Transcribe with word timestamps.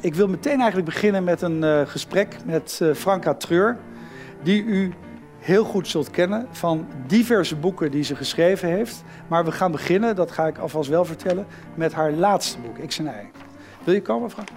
ik 0.00 0.14
wil 0.14 0.28
meteen 0.28 0.60
eigenlijk 0.60 0.84
beginnen 0.84 1.24
met 1.24 1.42
een 1.42 1.62
uh, 1.62 1.80
gesprek 1.86 2.36
met 2.44 2.78
uh, 2.82 2.94
Franka 2.94 3.34
Treur, 3.34 3.78
die 4.42 4.62
u 4.62 4.92
heel 5.38 5.64
goed 5.64 5.88
zult 5.88 6.10
kennen 6.10 6.48
van 6.50 6.86
diverse 7.06 7.56
boeken 7.56 7.90
die 7.90 8.02
ze 8.02 8.16
geschreven 8.16 8.68
heeft. 8.68 9.02
Maar 9.28 9.44
we 9.44 9.52
gaan 9.52 9.72
beginnen, 9.72 10.16
dat 10.16 10.30
ga 10.30 10.46
ik 10.46 10.58
alvast 10.58 10.88
wel 10.88 11.04
vertellen, 11.04 11.46
met 11.74 11.92
haar 11.92 12.12
laatste 12.12 12.58
boek, 12.58 12.86
X 12.86 12.98
en 12.98 13.04
Y. 13.04 13.10
Wil 13.84 13.94
je 13.94 14.02
komen, 14.02 14.30
Franka? 14.30 14.52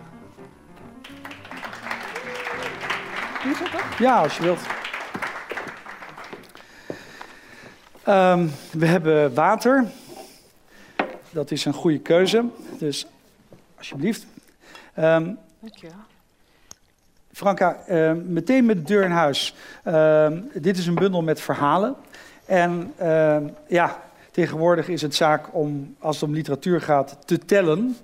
Ja, 3.99 4.21
als 4.21 4.37
je 4.37 4.43
wilt. 4.43 4.61
Um, 8.07 8.51
we 8.71 8.85
hebben 8.85 9.33
water. 9.33 9.85
Dat 11.29 11.51
is 11.51 11.65
een 11.65 11.73
goede 11.73 11.99
keuze. 11.99 12.45
Dus 12.77 13.07
alsjeblieft. 13.77 14.25
Um, 14.99 15.37
Dankjewel. 15.59 15.95
Franka, 17.31 17.77
uh, 17.89 18.11
meteen 18.25 18.65
met 18.65 18.75
de 18.75 18.83
deur 18.83 19.03
in 19.03 19.11
huis. 19.11 19.55
Uh, 19.87 20.27
dit 20.53 20.77
is 20.77 20.87
een 20.87 20.95
bundel 20.95 21.21
met 21.21 21.41
verhalen. 21.41 21.95
En 22.45 22.93
uh, 23.01 23.37
ja, 23.67 24.01
tegenwoordig 24.31 24.87
is 24.87 25.01
het 25.01 25.15
zaak 25.15 25.55
om, 25.55 25.95
als 25.99 26.15
het 26.19 26.29
om 26.29 26.35
literatuur 26.35 26.81
gaat, 26.81 27.17
te 27.25 27.37
tellen. 27.37 27.95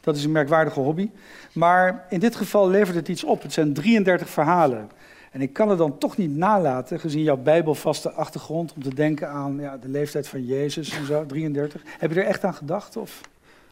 Dat 0.00 0.16
is 0.16 0.24
een 0.24 0.32
merkwaardige 0.32 0.80
hobby. 0.80 1.10
Maar 1.52 2.06
in 2.08 2.20
dit 2.20 2.36
geval 2.36 2.68
levert 2.68 2.96
het 2.96 3.08
iets 3.08 3.24
op. 3.24 3.42
Het 3.42 3.52
zijn 3.52 3.72
33 3.72 4.28
verhalen. 4.28 4.90
En 5.30 5.40
ik 5.40 5.52
kan 5.52 5.68
het 5.68 5.78
dan 5.78 5.98
toch 5.98 6.16
niet 6.16 6.36
nalaten, 6.36 7.00
gezien 7.00 7.22
jouw 7.22 7.36
bijbelvaste 7.36 8.10
achtergrond, 8.10 8.72
om 8.72 8.82
te 8.82 8.94
denken 8.94 9.28
aan 9.28 9.58
ja, 9.60 9.76
de 9.76 9.88
leeftijd 9.88 10.28
van 10.28 10.44
Jezus 10.44 10.96
en 10.96 11.06
zo, 11.06 11.26
33. 11.26 11.82
Heb 11.98 12.12
je 12.12 12.20
er 12.20 12.26
echt 12.26 12.44
aan 12.44 12.54
gedacht? 12.54 12.96
Of? 12.96 13.20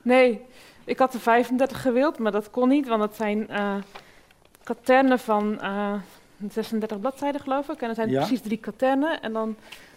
Nee, 0.03 0.41
ik 0.85 0.99
had 0.99 1.15
er 1.15 1.21
35 1.21 1.83
gewild, 1.83 2.19
maar 2.19 2.33
dat 2.33 2.51
kon 2.51 2.69
niet, 2.69 2.89
want 2.89 3.03
het 3.03 3.15
zijn 3.15 3.47
uh, 3.51 3.75
katernen 4.63 5.19
van 5.19 5.59
uh, 5.63 5.93
eh, 5.93 6.51
36 6.51 7.01
bladzijden, 7.01 7.41
geloof 7.41 7.69
ik. 7.69 7.81
En 7.81 7.89
er 7.89 7.95
zijn 7.95 8.11
precies 8.11 8.41
drie 8.41 8.59
katernen. 8.59 9.23
En 9.23 9.33
dan, 9.33 9.57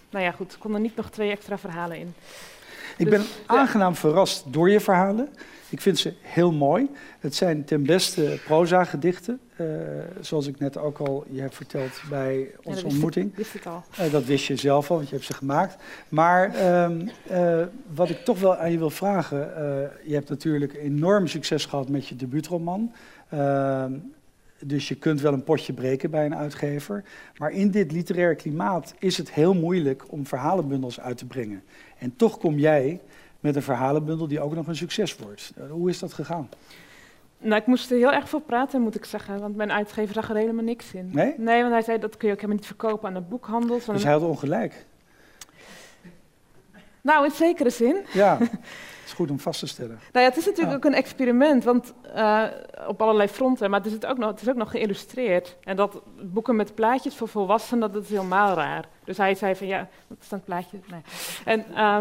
nou 0.09 0.23
ja, 0.25 0.31
goed, 0.31 0.57
kon 0.57 0.73
er 0.73 0.79
niet 0.79 0.95
nog 0.95 1.09
twee 1.09 1.31
extra 1.31 1.57
verhalen 1.57 1.97
in. 1.97 2.13
Ik 2.97 3.09
ben 3.09 3.19
dus, 3.19 3.39
aangenaam 3.45 3.95
verrast 3.95 4.43
door 4.47 4.69
je 4.69 4.79
verhalen. 4.79 5.29
Ik 5.69 5.81
vind 5.81 5.99
ze 5.99 6.13
heel 6.21 6.51
mooi. 6.51 6.89
Het 7.19 7.35
zijn 7.35 7.65
ten 7.65 7.83
beste 7.83 8.39
proza-gedichten, 8.45 9.39
uh, 9.57 9.67
zoals 10.19 10.47
ik 10.47 10.59
net 10.59 10.77
ook 10.77 10.97
al 10.97 11.25
je 11.29 11.41
heb 11.41 11.55
verteld 11.55 12.01
bij 12.09 12.51
onze 12.63 12.79
ja, 12.79 12.87
ontmoeting. 12.87 13.29
Ik, 13.29 13.37
wist 13.37 13.55
ik 13.55 13.65
al. 13.65 13.83
Uh, 13.99 14.11
dat 14.11 14.25
wist 14.25 14.45
je 14.45 14.55
zelf 14.55 14.89
al, 14.89 14.95
want 14.95 15.09
je 15.09 15.15
hebt 15.15 15.27
ze 15.27 15.33
gemaakt. 15.33 15.75
Maar 16.09 16.73
um, 16.83 17.09
uh, 17.31 17.63
wat 17.93 18.09
ik 18.09 18.23
toch 18.23 18.39
wel 18.39 18.55
aan 18.55 18.71
je 18.71 18.77
wil 18.77 18.89
vragen, 18.89 19.37
je 20.03 20.13
hebt 20.13 20.29
natuurlijk 20.29 20.73
enorm 20.73 21.27
succes 21.27 21.65
gehad 21.65 21.89
met 21.89 22.07
je 22.07 22.15
debuutroman. 22.15 22.91
Dus 24.67 24.87
je 24.87 24.95
kunt 24.95 25.21
wel 25.21 25.33
een 25.33 25.43
potje 25.43 25.73
breken 25.73 26.11
bij 26.11 26.25
een 26.25 26.35
uitgever. 26.35 27.03
Maar 27.37 27.51
in 27.51 27.71
dit 27.71 27.91
literaire 27.91 28.35
klimaat 28.35 28.93
is 28.99 29.17
het 29.17 29.31
heel 29.31 29.53
moeilijk 29.53 30.03
om 30.11 30.25
verhalenbundels 30.25 30.99
uit 30.99 31.17
te 31.17 31.25
brengen. 31.25 31.63
En 31.97 32.15
toch 32.15 32.37
kom 32.37 32.59
jij 32.59 33.01
met 33.39 33.55
een 33.55 33.61
verhalenbundel 33.61 34.27
die 34.27 34.39
ook 34.39 34.55
nog 34.55 34.67
een 34.67 34.75
succes 34.75 35.15
wordt. 35.15 35.53
Eh, 35.57 35.71
hoe 35.71 35.89
is 35.89 35.99
dat 35.99 36.13
gegaan? 36.13 36.49
Nou, 37.37 37.61
ik 37.61 37.67
moest 37.67 37.91
er 37.91 37.97
heel 37.97 38.11
erg 38.11 38.29
voor 38.29 38.41
praten, 38.41 38.81
moet 38.81 38.95
ik 38.95 39.05
zeggen. 39.05 39.39
Want 39.39 39.55
mijn 39.55 39.71
uitgever 39.71 40.13
zag 40.13 40.29
er 40.29 40.35
helemaal 40.35 40.63
niks 40.63 40.93
in. 40.93 41.09
Nee? 41.13 41.33
Nee, 41.37 41.61
want 41.61 41.73
hij 41.73 41.81
zei 41.81 41.99
dat 41.99 42.17
kun 42.17 42.27
je 42.27 42.33
ook 42.33 42.39
helemaal 42.39 42.61
niet 42.61 42.67
verkopen 42.67 43.07
aan 43.07 43.13
de 43.13 43.21
boekhandel. 43.21 43.79
Dus 43.85 44.03
hij 44.03 44.11
had 44.11 44.21
ongelijk? 44.21 44.85
Nou, 47.01 47.25
in 47.25 47.31
zekere 47.31 47.69
zin. 47.69 48.05
Ja, 48.13 48.37
is 49.05 49.13
goed 49.13 49.31
om 49.31 49.39
vast 49.39 49.59
te 49.59 49.67
stellen. 49.67 49.99
nou 50.11 50.25
ja, 50.25 50.31
het 50.31 50.37
is 50.37 50.45
natuurlijk 50.45 50.75
ook 50.75 50.85
een 50.85 50.93
experiment, 50.93 51.63
want 51.63 51.93
uh, 52.15 52.43
op 52.87 53.01
allerlei 53.01 53.27
fronten. 53.27 53.69
Maar 53.69 53.79
het 53.79 53.87
is, 53.87 53.93
het, 53.93 54.05
ook 54.05 54.17
nog, 54.17 54.29
het 54.29 54.41
is 54.41 54.49
ook 54.49 54.55
nog 54.55 54.71
geïllustreerd. 54.71 55.55
En 55.63 55.75
dat 55.75 56.01
boeken 56.21 56.55
met 56.55 56.75
plaatjes 56.75 57.15
voor 57.15 57.27
volwassenen, 57.27 57.91
dat 57.91 58.03
is 58.03 58.09
helemaal 58.09 58.55
raar. 58.55 58.85
Dus 59.03 59.17
hij 59.17 59.35
zei 59.35 59.55
van, 59.55 59.67
ja, 59.67 59.87
wat 60.07 60.17
is 60.21 60.29
dan 60.29 60.37
het 60.39 60.47
plaatje? 60.47 60.77
Nee. 60.89 61.01
En... 61.45 61.65
Uh, 61.71 61.99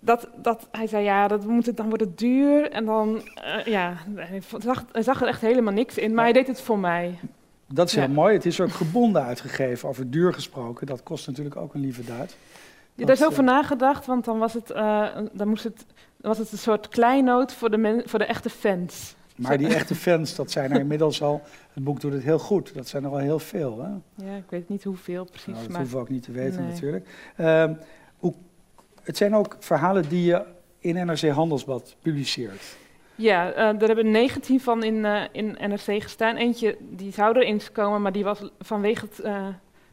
dat, 0.00 0.28
dat, 0.36 0.68
hij 0.70 0.86
zei, 0.86 1.04
ja, 1.04 1.28
dat 1.28 1.44
moet 1.44 1.66
het, 1.66 1.76
dan 1.76 1.88
wordt 1.88 2.04
het 2.04 2.18
duur. 2.18 2.70
En 2.70 2.84
dan, 2.84 3.22
uh, 3.44 3.64
ja, 3.64 3.96
hij 4.14 4.42
zag, 4.58 4.84
hij 4.92 5.02
zag, 5.02 5.20
er 5.20 5.26
echt 5.26 5.40
helemaal 5.40 5.72
niks 5.72 5.98
in, 5.98 6.14
maar 6.14 6.24
hij 6.24 6.32
deed 6.32 6.46
het 6.46 6.60
voor 6.60 6.78
mij. 6.78 7.18
Dat 7.66 7.88
is 7.88 7.94
heel 7.94 8.08
mooi. 8.08 8.34
Het 8.34 8.46
is 8.46 8.60
ook 8.60 8.70
gebonden 8.70 9.22
uitgegeven, 9.22 9.88
over 9.88 10.10
duur 10.10 10.32
gesproken. 10.32 10.86
Dat 10.86 11.02
kost 11.02 11.26
natuurlijk 11.26 11.56
ook 11.56 11.74
een 11.74 11.80
lieve 11.80 12.04
duit. 12.04 12.36
Ja, 12.94 13.06
daar 13.06 13.14
is 13.16 13.24
over 13.24 13.42
nagedacht, 13.42 14.06
want 14.06 14.24
dan 14.24 14.38
was 14.38 14.52
het, 14.52 14.70
uh, 14.70 15.06
dan 15.32 15.48
moest 15.48 15.64
het, 15.64 15.86
was 16.16 16.38
het 16.38 16.52
een 16.52 16.58
soort 16.58 16.88
kleinoot 16.88 17.52
voor 17.52 17.70
de, 17.70 17.76
men, 17.76 18.02
voor 18.04 18.18
de 18.18 18.24
echte 18.24 18.50
fans. 18.50 19.14
Maar 19.36 19.58
die 19.58 19.74
echte 19.80 19.94
fans, 19.94 20.34
dat 20.34 20.50
zijn 20.50 20.72
er 20.72 20.80
inmiddels 20.80 21.22
al. 21.22 21.42
Het 21.72 21.84
boek 21.84 22.00
doet 22.00 22.12
het 22.12 22.22
heel 22.22 22.38
goed. 22.38 22.74
Dat 22.74 22.88
zijn 22.88 23.04
er 23.04 23.10
al 23.10 23.16
heel 23.16 23.38
veel. 23.38 23.78
Hè? 23.82 24.24
Ja, 24.26 24.36
ik 24.36 24.50
weet 24.50 24.68
niet 24.68 24.84
hoeveel 24.84 25.24
precies. 25.24 25.46
Nou, 25.46 25.58
dat 25.60 25.68
maar... 25.68 25.80
hoeven 25.80 25.96
we 25.96 26.02
ook 26.02 26.10
niet 26.10 26.22
te 26.22 26.32
weten 26.32 26.60
nee. 26.60 26.70
natuurlijk. 26.70 27.08
Hoe 28.16 28.34
het 29.02 29.16
zijn 29.16 29.34
ook 29.34 29.56
verhalen 29.58 30.08
die 30.08 30.24
je 30.24 30.44
in 30.78 31.06
NRC 31.06 31.28
Handelsblad 31.28 31.96
publiceert. 32.02 32.76
Ja, 33.14 33.52
uh, 33.52 33.80
er 33.80 33.86
hebben 33.86 34.10
19 34.10 34.60
van 34.60 34.82
in, 34.84 34.94
uh, 34.94 35.22
in 35.32 35.56
NRC 35.60 36.02
gestaan. 36.02 36.36
Eentje 36.36 36.76
die 36.80 37.12
zou 37.12 37.38
erin 37.38 37.60
komen, 37.72 38.02
maar 38.02 38.12
die 38.12 38.24
was 38.24 38.50
vanwege 38.58 39.06
het, 39.10 39.22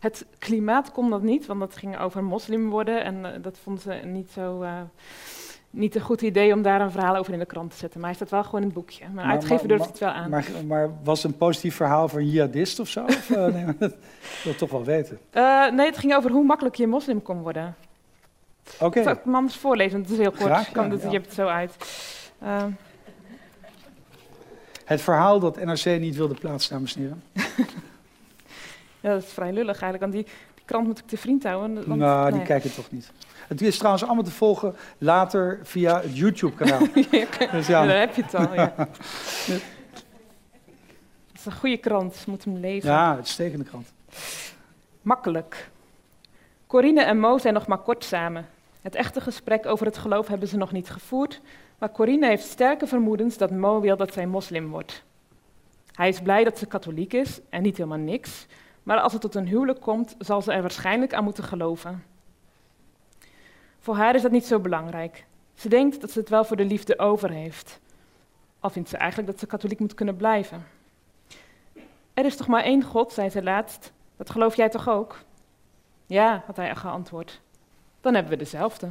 het 0.07 0.25
klimaat 0.39 0.91
kon 0.91 1.09
dat 1.09 1.21
niet, 1.21 1.45
want 1.45 1.59
dat 1.59 1.77
ging 1.77 1.99
over 1.99 2.23
moslim 2.23 2.69
worden 2.69 3.03
en 3.03 3.41
dat 3.41 3.57
vonden 3.63 3.81
ze 3.81 4.07
niet 4.07 4.31
zo 4.31 4.65
niet 5.69 5.95
een 5.95 6.01
goed 6.01 6.21
idee 6.21 6.53
om 6.53 6.61
daar 6.61 6.81
een 6.81 6.91
verhaal 6.91 7.15
over 7.15 7.33
in 7.33 7.39
de 7.39 7.45
krant 7.45 7.71
te 7.71 7.77
zetten. 7.77 7.99
Maar 7.99 8.09
hij 8.09 8.17
staat 8.17 8.29
wel 8.29 8.43
gewoon 8.43 8.59
in 8.59 8.65
het 8.65 8.75
boekje. 8.75 9.03
Mijn 9.03 9.15
maar, 9.15 9.35
uitgever 9.35 9.67
durft 9.67 9.85
het 9.85 9.99
wel 9.99 10.09
aan. 10.09 10.29
Maar, 10.29 10.45
maar, 10.67 10.89
was 11.03 11.23
het 11.23 11.31
een 11.31 11.37
positief 11.37 11.75
verhaal 11.75 12.07
van 12.07 12.29
jihadist 12.29 12.79
of 12.79 12.87
zo? 12.87 13.03
of, 13.03 13.29
nee, 13.29 13.65
dat 13.79 13.95
wil 14.43 14.51
ik 14.51 14.57
toch 14.57 14.71
wel 14.71 14.83
weten. 14.83 15.19
nee, 15.75 15.85
het 15.85 15.97
ging 15.97 16.15
over 16.15 16.31
hoe 16.31 16.45
makkelijk 16.45 16.75
je 16.75 16.87
moslim 16.87 17.21
kon 17.21 17.41
worden. 17.41 17.75
Oké. 18.75 18.85
Okay. 18.85 19.03
Zal 19.03 19.11
ik 19.11 19.19
hem 19.23 19.35
anders 19.35 19.55
voorlezen? 19.55 20.01
Het 20.01 20.09
is 20.09 20.17
heel 20.17 20.31
kort. 20.31 20.43
Graag, 20.43 20.71
kan 20.71 20.85
ja, 20.85 20.91
het, 20.91 21.01
ja. 21.01 21.07
Je 21.07 21.13
hebt 21.13 21.25
het 21.25 21.35
zo 21.35 21.47
uit. 21.47 21.75
Uh. 22.43 22.63
Het 24.85 25.01
verhaal 25.01 25.39
dat 25.39 25.63
NRC 25.63 25.99
niet 25.99 26.15
wilde 26.15 26.33
plaatsen, 26.33 26.73
dames 26.73 26.95
en 26.95 27.01
heren. 27.01 27.23
ja, 28.99 29.09
dat 29.13 29.23
is 29.23 29.29
vrij 29.29 29.53
lullig 29.53 29.81
eigenlijk. 29.81 29.99
Want 29.99 30.13
die, 30.13 30.23
die 30.55 30.65
krant 30.65 30.87
moet 30.87 30.99
ik 30.99 31.07
te 31.07 31.17
vriend 31.17 31.43
houden. 31.43 31.87
Want, 31.87 31.99
nou, 31.99 32.29
nee. 32.29 32.31
die 32.39 32.47
kijken 32.47 32.73
toch 32.73 32.91
niet. 32.91 33.11
Het 33.47 33.61
is 33.61 33.77
trouwens 33.77 34.03
allemaal 34.03 34.23
te 34.23 34.31
volgen 34.31 34.75
later 34.97 35.59
via 35.63 36.01
het 36.01 36.17
YouTube-kanaal. 36.17 36.79
ja, 37.11 37.51
dus 37.51 37.67
ja. 37.67 37.85
Daar 37.85 37.99
heb 37.99 38.15
je 38.15 38.23
het 38.23 38.35
al, 38.35 38.53
ja. 38.53 38.73
Het 41.27 41.45
is 41.45 41.53
een 41.53 41.59
goede 41.59 41.77
krant, 41.77 42.25
moet 42.27 42.43
hem 42.43 42.57
lezen. 42.57 42.89
Ja, 42.89 43.15
uitstekende 43.15 43.65
krant. 43.65 43.93
Makkelijk. 45.01 45.69
Corine 46.67 47.01
en 47.01 47.19
Mo 47.19 47.37
zijn 47.37 47.53
nog 47.53 47.67
maar 47.67 47.77
kort 47.77 48.03
samen. 48.03 48.45
Het 48.81 48.95
echte 48.95 49.21
gesprek 49.21 49.65
over 49.65 49.85
het 49.85 49.97
geloof 49.97 50.27
hebben 50.27 50.47
ze 50.47 50.57
nog 50.57 50.71
niet 50.71 50.89
gevoerd, 50.89 51.41
maar 51.77 51.91
Corine 51.91 52.27
heeft 52.27 52.47
sterke 52.47 52.87
vermoedens 52.87 53.37
dat 53.37 53.51
Mo 53.51 53.81
wil 53.81 53.97
dat 53.97 54.13
zij 54.13 54.27
moslim 54.27 54.69
wordt. 54.69 55.03
Hij 55.93 56.09
is 56.09 56.21
blij 56.21 56.43
dat 56.43 56.57
ze 56.57 56.65
katholiek 56.65 57.13
is 57.13 57.39
en 57.49 57.61
niet 57.61 57.77
helemaal 57.77 57.97
niks, 57.97 58.45
maar 58.87 58.99
als 58.99 59.13
het 59.13 59.21
tot 59.21 59.35
een 59.35 59.47
huwelijk 59.47 59.81
komt, 59.81 60.15
zal 60.19 60.41
ze 60.41 60.51
er 60.51 60.61
waarschijnlijk 60.61 61.13
aan 61.13 61.23
moeten 61.23 61.43
geloven. 61.43 62.03
Voor 63.79 63.95
haar 63.95 64.15
is 64.15 64.21
dat 64.21 64.31
niet 64.31 64.45
zo 64.45 64.59
belangrijk. 64.59 65.25
Ze 65.53 65.69
denkt 65.69 66.01
dat 66.01 66.11
ze 66.11 66.19
het 66.19 66.29
wel 66.29 66.43
voor 66.43 66.57
de 66.57 66.65
liefde 66.65 66.99
over 66.99 67.29
heeft. 67.29 67.79
Al 68.59 68.69
vindt 68.69 68.89
ze 68.89 68.97
eigenlijk 68.97 69.31
dat 69.31 69.39
ze 69.39 69.45
katholiek 69.47 69.79
moet 69.79 69.93
kunnen 69.93 70.15
blijven. 70.15 70.65
Er 72.13 72.25
is 72.25 72.35
toch 72.35 72.47
maar 72.47 72.63
één 72.63 72.83
God, 72.83 73.13
zei 73.13 73.29
ze 73.29 73.43
laatst. 73.43 73.91
Dat 74.17 74.29
geloof 74.29 74.55
jij 74.55 74.69
toch 74.69 74.89
ook? 74.89 75.17
Ja, 76.05 76.43
had 76.45 76.55
hij 76.55 76.75
geantwoord. 76.75 77.41
Dan 78.01 78.13
hebben 78.13 78.31
we 78.31 78.37
dezelfde. 78.37 78.89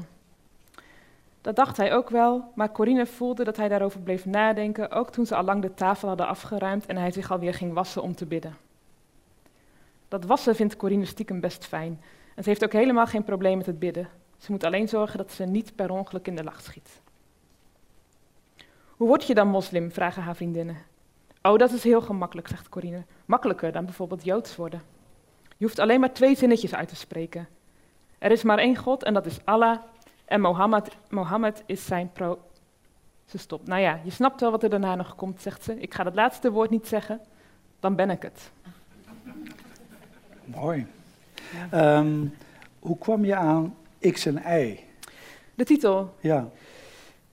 Dat 1.40 1.56
dacht 1.56 1.76
hij 1.76 1.94
ook 1.94 2.10
wel, 2.10 2.52
maar 2.54 2.72
Corine 2.72 3.06
voelde 3.06 3.44
dat 3.44 3.56
hij 3.56 3.68
daarover 3.68 4.00
bleef 4.00 4.26
nadenken, 4.26 4.90
ook 4.90 5.10
toen 5.10 5.26
ze 5.26 5.36
al 5.36 5.44
lang 5.44 5.62
de 5.62 5.74
tafel 5.74 6.08
hadden 6.08 6.26
afgeruimd 6.26 6.86
en 6.86 6.96
hij 6.96 7.10
zich 7.10 7.30
alweer 7.30 7.54
ging 7.54 7.72
wassen 7.72 8.02
om 8.02 8.14
te 8.14 8.26
bidden. 8.26 8.65
Dat 10.08 10.24
wassen 10.24 10.54
vindt 10.54 10.76
Corine 10.76 11.04
stiekem 11.04 11.40
best 11.40 11.64
fijn. 11.64 12.00
En 12.34 12.42
ze 12.42 12.48
heeft 12.48 12.64
ook 12.64 12.72
helemaal 12.72 13.06
geen 13.06 13.24
probleem 13.24 13.56
met 13.56 13.66
het 13.66 13.78
bidden. 13.78 14.08
Ze 14.38 14.50
moet 14.50 14.64
alleen 14.64 14.88
zorgen 14.88 15.18
dat 15.18 15.32
ze 15.32 15.44
niet 15.44 15.74
per 15.74 15.90
ongeluk 15.90 16.26
in 16.26 16.36
de 16.36 16.44
lach 16.44 16.60
schiet. 16.60 17.00
Hoe 18.86 19.08
word 19.08 19.26
je 19.26 19.34
dan 19.34 19.48
moslim? 19.48 19.92
vragen 19.92 20.22
haar 20.22 20.36
vriendinnen. 20.36 20.76
Oh, 21.42 21.58
dat 21.58 21.72
is 21.72 21.84
heel 21.84 22.00
gemakkelijk, 22.00 22.48
zegt 22.48 22.68
Corine. 22.68 23.04
Makkelijker 23.24 23.72
dan 23.72 23.84
bijvoorbeeld 23.84 24.24
joods 24.24 24.56
worden. 24.56 24.82
Je 25.56 25.64
hoeft 25.64 25.78
alleen 25.78 26.00
maar 26.00 26.12
twee 26.12 26.36
zinnetjes 26.36 26.74
uit 26.74 26.88
te 26.88 26.96
spreken. 26.96 27.48
Er 28.18 28.30
is 28.30 28.42
maar 28.42 28.58
één 28.58 28.76
God 28.76 29.02
en 29.02 29.14
dat 29.14 29.26
is 29.26 29.38
Allah. 29.44 29.78
En 30.24 30.40
Mohammed, 30.40 30.96
Mohammed 31.08 31.62
is 31.66 31.86
zijn 31.86 32.12
pro. 32.12 32.38
Ze 33.24 33.38
stopt. 33.38 33.66
Nou 33.66 33.80
ja, 33.80 34.00
je 34.04 34.10
snapt 34.10 34.40
wel 34.40 34.50
wat 34.50 34.62
er 34.62 34.70
daarna 34.70 34.94
nog 34.94 35.14
komt, 35.14 35.42
zegt 35.42 35.62
ze. 35.62 35.80
Ik 35.80 35.94
ga 35.94 36.02
dat 36.02 36.14
laatste 36.14 36.50
woord 36.50 36.70
niet 36.70 36.86
zeggen, 36.86 37.20
dan 37.80 37.94
ben 37.94 38.10
ik 38.10 38.22
het. 38.22 38.52
Mooi. 40.46 40.86
Ja. 41.70 41.98
Um, 41.98 42.34
hoe 42.78 42.98
kwam 42.98 43.24
je 43.24 43.36
aan 43.36 43.74
X 44.12 44.26
en 44.26 44.60
Y? 44.60 44.80
De 45.54 45.64
titel? 45.64 46.14
Ja. 46.20 46.48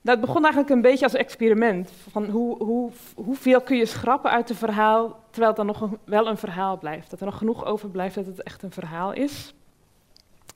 Dat 0.00 0.20
begon 0.20 0.42
eigenlijk 0.42 0.74
een 0.74 0.82
beetje 0.82 1.04
als 1.04 1.14
experiment. 1.14 1.90
Van 2.10 2.24
hoe, 2.24 2.64
hoe, 2.64 2.90
hoeveel 3.14 3.60
kun 3.60 3.76
je 3.76 3.86
schrappen 3.86 4.30
uit 4.30 4.50
een 4.50 4.56
verhaal, 4.56 5.20
terwijl 5.30 5.46
het 5.46 5.56
dan 5.56 5.66
nog 5.66 5.88
wel 6.04 6.28
een 6.28 6.36
verhaal 6.36 6.78
blijft. 6.78 7.10
Dat 7.10 7.20
er 7.20 7.26
nog 7.26 7.38
genoeg 7.38 7.64
overblijft 7.64 8.14
dat 8.14 8.26
het 8.26 8.42
echt 8.42 8.62
een 8.62 8.72
verhaal 8.72 9.12
is. 9.12 9.54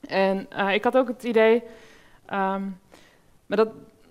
En 0.08 0.46
uh, 0.52 0.74
ik 0.74 0.84
had 0.84 0.96
ook 0.96 1.08
het 1.08 1.22
idee, 1.22 1.62
um, 2.26 2.78
maar 3.46 3.56
dat, 3.56 3.68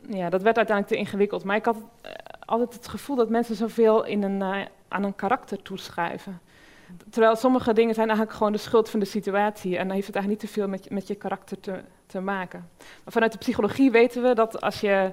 ja, 0.09 0.29
dat 0.29 0.41
werd 0.41 0.57
uiteindelijk 0.57 0.87
te 0.87 0.95
ingewikkeld. 0.95 1.43
Maar 1.43 1.55
ik 1.55 1.65
had 1.65 1.75
uh, 1.75 2.11
altijd 2.45 2.73
het 2.73 2.87
gevoel 2.87 3.15
dat 3.15 3.29
mensen 3.29 3.55
zoveel 3.55 4.05
in 4.05 4.23
een, 4.23 4.39
uh, 4.41 4.65
aan 4.87 5.03
een 5.03 5.15
karakter 5.15 5.61
toeschrijven. 5.61 6.39
Terwijl 7.09 7.35
sommige 7.35 7.73
dingen 7.73 7.93
zijn 7.93 8.07
eigenlijk 8.07 8.37
gewoon 8.37 8.53
de 8.53 8.59
schuld 8.59 8.89
van 8.89 8.99
de 8.99 9.05
situatie. 9.05 9.77
En 9.77 9.85
dan 9.85 9.95
heeft 9.95 10.07
het 10.07 10.15
eigenlijk 10.15 10.43
niet 10.43 10.53
te 10.53 10.59
veel 10.59 10.69
met, 10.69 10.89
met 10.89 11.07
je 11.07 11.15
karakter 11.15 11.59
te, 11.59 11.81
te 12.05 12.19
maken. 12.19 12.69
Maar 12.77 13.13
vanuit 13.13 13.31
de 13.31 13.37
psychologie 13.37 13.91
weten 13.91 14.21
we 14.21 14.35
dat 14.35 14.61
als 14.61 14.81
je 14.81 15.11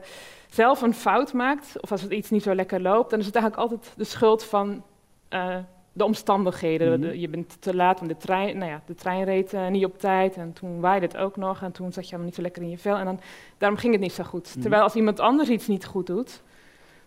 zelf 0.50 0.82
een 0.82 0.94
fout 0.94 1.32
maakt, 1.32 1.80
of 1.80 1.90
als 1.90 2.02
het 2.02 2.12
iets 2.12 2.30
niet 2.30 2.42
zo 2.42 2.54
lekker 2.54 2.80
loopt, 2.80 3.10
dan 3.10 3.18
is 3.18 3.26
het 3.26 3.34
eigenlijk 3.34 3.70
altijd 3.70 3.92
de 3.96 4.04
schuld 4.04 4.44
van 4.44 4.82
uh, 5.30 5.56
de 5.92 6.04
omstandigheden. 6.04 7.00
Mhm. 7.00 7.12
je 7.12 7.28
bent 7.28 7.62
te 7.62 7.74
laat, 7.74 7.98
want 7.98 8.10
de 8.10 8.16
trein, 8.16 8.58
nou 8.58 8.70
ja, 8.70 8.82
de 8.86 8.94
trein 8.94 9.24
reed 9.24 9.52
uh, 9.52 9.68
niet 9.68 9.84
op 9.84 9.98
tijd 9.98 10.36
en 10.36 10.52
toen 10.52 10.80
waaide 10.80 11.06
het 11.06 11.16
ook 11.16 11.36
nog 11.36 11.62
en 11.62 11.72
toen 11.72 11.92
zat 11.92 12.02
je 12.02 12.02
helemaal 12.02 12.26
niet 12.26 12.34
zo 12.34 12.42
lekker 12.42 12.62
in 12.62 12.70
je 12.70 12.78
vel 12.78 12.96
en 12.96 13.04
dan, 13.04 13.20
daarom 13.58 13.78
ging 13.78 13.92
het 13.92 14.02
niet 14.02 14.12
zo 14.12 14.24
goed. 14.24 14.50
Mhm. 14.50 14.60
Terwijl 14.60 14.82
als 14.82 14.94
iemand 14.94 15.20
anders 15.20 15.48
iets 15.48 15.66
niet 15.66 15.84
goed 15.84 16.06
doet, 16.06 16.42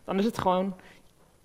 dan 0.03 0.19
is 0.19 0.25
het 0.25 0.37
gewoon 0.37 0.75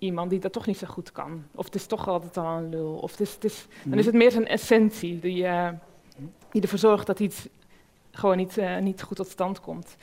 iemand 0.03 0.29
die 0.29 0.39
dat 0.39 0.53
toch 0.53 0.65
niet 0.65 0.77
zo 0.77 0.87
goed 0.87 1.11
kan. 1.11 1.43
Of 1.55 1.65
het 1.65 1.75
is 1.75 1.85
toch 1.85 2.07
altijd 2.07 2.37
al 2.37 2.57
een 2.57 2.69
lul. 2.69 2.93
Of 2.93 3.11
het 3.11 3.19
is, 3.19 3.33
het 3.33 3.43
is, 3.43 3.67
dan 3.83 3.97
is 3.99 4.05
het 4.05 4.15
meer 4.15 4.31
zijn 4.31 4.47
essentie 4.47 5.19
die, 5.19 5.43
uh, 5.43 5.69
die 6.51 6.61
ervoor 6.61 6.79
zorgt 6.79 7.07
dat 7.07 7.19
iets 7.19 7.47
gewoon 8.11 8.37
niet, 8.37 8.57
uh, 8.57 8.77
niet 8.77 9.01
goed 9.01 9.17
tot 9.17 9.27
stand 9.27 9.59
komt. 9.59 9.95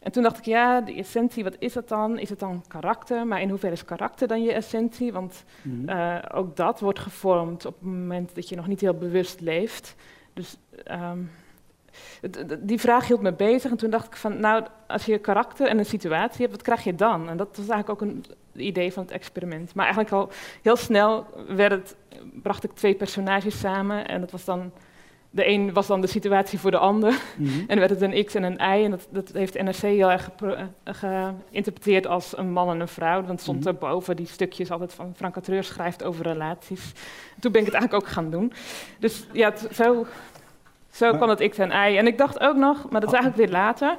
En 0.00 0.12
toen 0.12 0.22
dacht 0.22 0.38
ik, 0.38 0.44
ja, 0.44 0.80
de 0.80 0.94
essentie, 0.94 1.44
wat 1.44 1.56
is 1.58 1.72
dat 1.72 1.88
dan? 1.88 2.18
Is 2.18 2.30
het 2.30 2.38
dan 2.38 2.64
karakter? 2.68 3.26
Maar 3.26 3.40
in 3.40 3.48
hoeverre 3.48 3.74
is 3.74 3.84
karakter 3.84 4.28
dan 4.28 4.42
je 4.42 4.52
essentie? 4.52 5.12
Want 5.12 5.44
Mhm. 5.62 5.88
uh, 5.90 6.18
ook 6.34 6.56
dat 6.56 6.80
wordt 6.80 6.98
gevormd 6.98 7.66
op 7.66 7.74
het 7.74 7.88
moment 7.88 8.34
dat 8.34 8.48
je 8.48 8.56
nog 8.56 8.66
niet 8.66 8.80
heel 8.80 8.94
bewust 8.94 9.40
leeft. 9.40 9.94
Dus 10.32 10.56
um, 10.90 11.30
die 12.58 12.80
vraag 12.80 13.06
hield 13.06 13.20
me 13.20 13.32
bezig. 13.32 13.70
En 13.70 13.76
toen 13.76 13.90
dacht 13.90 14.06
ik 14.06 14.16
van, 14.16 14.40
nou, 14.40 14.64
als 14.86 15.04
je 15.04 15.18
karakter 15.18 15.66
en 15.66 15.78
een 15.78 15.86
situatie 15.86 16.40
hebt, 16.40 16.52
wat 16.52 16.62
krijg 16.62 16.84
je 16.84 16.94
dan? 16.94 17.28
En 17.28 17.36
dat 17.36 17.48
was 17.56 17.68
eigenlijk 17.68 17.90
ook 17.90 18.08
een 18.08 18.24
idee 18.54 18.92
van 18.92 19.02
het 19.02 19.12
experiment. 19.12 19.74
Maar 19.74 19.84
eigenlijk 19.84 20.14
al 20.14 20.30
heel 20.62 20.76
snel 20.76 21.26
werd 21.48 21.72
het, 21.72 21.96
bracht 22.42 22.64
ik 22.64 22.72
twee 22.72 22.94
personages 22.94 23.58
samen. 23.58 24.08
En 24.08 24.20
dat 24.20 24.30
was 24.30 24.44
dan 24.44 24.72
de 25.30 25.48
een 25.48 25.72
was 25.72 25.86
dan 25.86 26.00
de 26.00 26.06
situatie 26.06 26.58
voor 26.58 26.70
de 26.70 26.78
ander. 26.78 27.20
Mhm. 27.36 27.58
En 27.58 27.66
dan 27.66 27.78
werd 27.78 27.90
het 27.90 28.00
een 28.00 28.24
X 28.24 28.34
en 28.34 28.42
een 28.42 28.78
Y. 28.80 28.84
En 28.84 28.90
dat, 28.90 29.08
dat 29.10 29.32
heeft 29.32 29.62
NRC 29.62 29.76
heel 29.76 30.10
erg 30.10 30.30
geïnterpreteerd 30.84 32.06
als 32.06 32.38
een 32.38 32.52
man 32.52 32.70
en 32.70 32.80
een 32.80 32.88
vrouw. 32.88 33.16
Want 33.16 33.28
het 33.28 33.40
stond 33.40 33.66
er 33.66 33.74
boven 33.74 34.16
die 34.16 34.26
stukjes 34.26 34.70
altijd 34.70 34.94
van 34.94 35.12
Frank 35.16 35.34
Catreur 35.34 35.64
schrijft 35.64 36.02
over 36.02 36.26
relaties. 36.26 36.92
En 37.34 37.40
toen 37.40 37.52
ben 37.52 37.60
ik 37.60 37.66
het 37.66 37.76
eigenlijk 37.76 38.04
ook 38.04 38.12
gaan 38.12 38.30
doen. 38.30 38.52
Dus 38.98 39.26
ja, 39.32 39.50
het, 39.50 39.68
zo, 39.72 40.06
zo 40.90 41.12
kwam 41.16 41.28
het 41.28 41.48
X 41.48 41.58
en 41.58 41.68
Y. 41.70 41.96
En 41.98 42.06
ik 42.06 42.18
dacht 42.18 42.40
ook 42.40 42.56
nog, 42.56 42.90
maar 42.90 43.00
dat 43.00 43.12
is 43.12 43.18
eigenlijk 43.18 43.36
weer 43.50 43.60
later. 43.60 43.96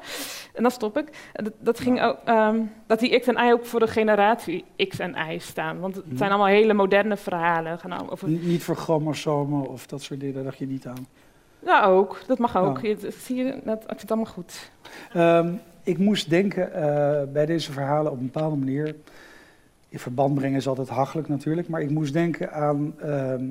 En 0.53 0.61
dan 0.61 0.71
stop 0.71 0.97
ik. 0.97 1.29
Dat, 1.33 1.53
dat, 1.59 1.79
ging 1.79 2.01
ook, 2.01 2.17
ehm, 2.25 2.59
dat 2.87 2.99
die 2.99 3.19
X 3.19 3.27
en 3.27 3.47
Y 3.47 3.51
ook 3.51 3.65
voor 3.65 3.79
de 3.79 3.87
generatie 3.87 4.65
X 4.87 4.99
en 4.99 5.15
Y 5.31 5.39
staan. 5.39 5.79
Want 5.79 5.95
het 5.95 6.05
Mhm. 6.05 6.17
zijn 6.17 6.29
allemaal 6.29 6.47
hele 6.47 6.73
moderne 6.73 7.17
verhalen. 7.17 7.79
Gaan 7.79 7.89
nou 7.89 8.09
over 8.09 8.29
Niet 8.29 8.63
voor 8.63 8.75
chromosomen 8.75 9.67
of 9.67 9.87
dat 9.87 10.01
soort 10.01 10.19
dingen, 10.19 10.35
daar 10.35 10.43
dacht 10.43 10.57
je 10.57 10.67
niet 10.67 10.87
aan. 10.87 11.07
Ja, 11.65 11.83
ook. 11.83 12.21
Dat 12.27 12.37
mag 12.37 12.57
ook. 12.57 12.77
Oh. 12.77 12.83
Je, 12.83 13.11
zie 13.21 13.35
je, 13.35 13.59
dat, 13.63 13.77
ik 13.81 13.87
vind 13.87 14.01
het 14.01 14.11
allemaal 14.11 14.33
goed. 14.33 14.71
Ehm, 15.13 15.53
ik 15.83 15.97
moest 15.97 16.29
denken 16.29 16.73
eh, 16.73 17.21
bij 17.33 17.45
deze 17.45 17.71
verhalen 17.71 18.11
op 18.11 18.17
een 18.19 18.31
bepaalde 18.31 18.55
manier. 18.55 18.95
In 19.89 19.99
verband 19.99 20.33
brengen 20.35 20.57
is 20.57 20.67
altijd 20.67 20.89
hachelijk 20.89 21.27
natuurlijk. 21.27 21.67
Maar 21.67 21.81
ik 21.81 21.89
moest 21.89 22.13
denken 22.13 22.53
aan 22.53 22.93
ehm, 22.99 23.45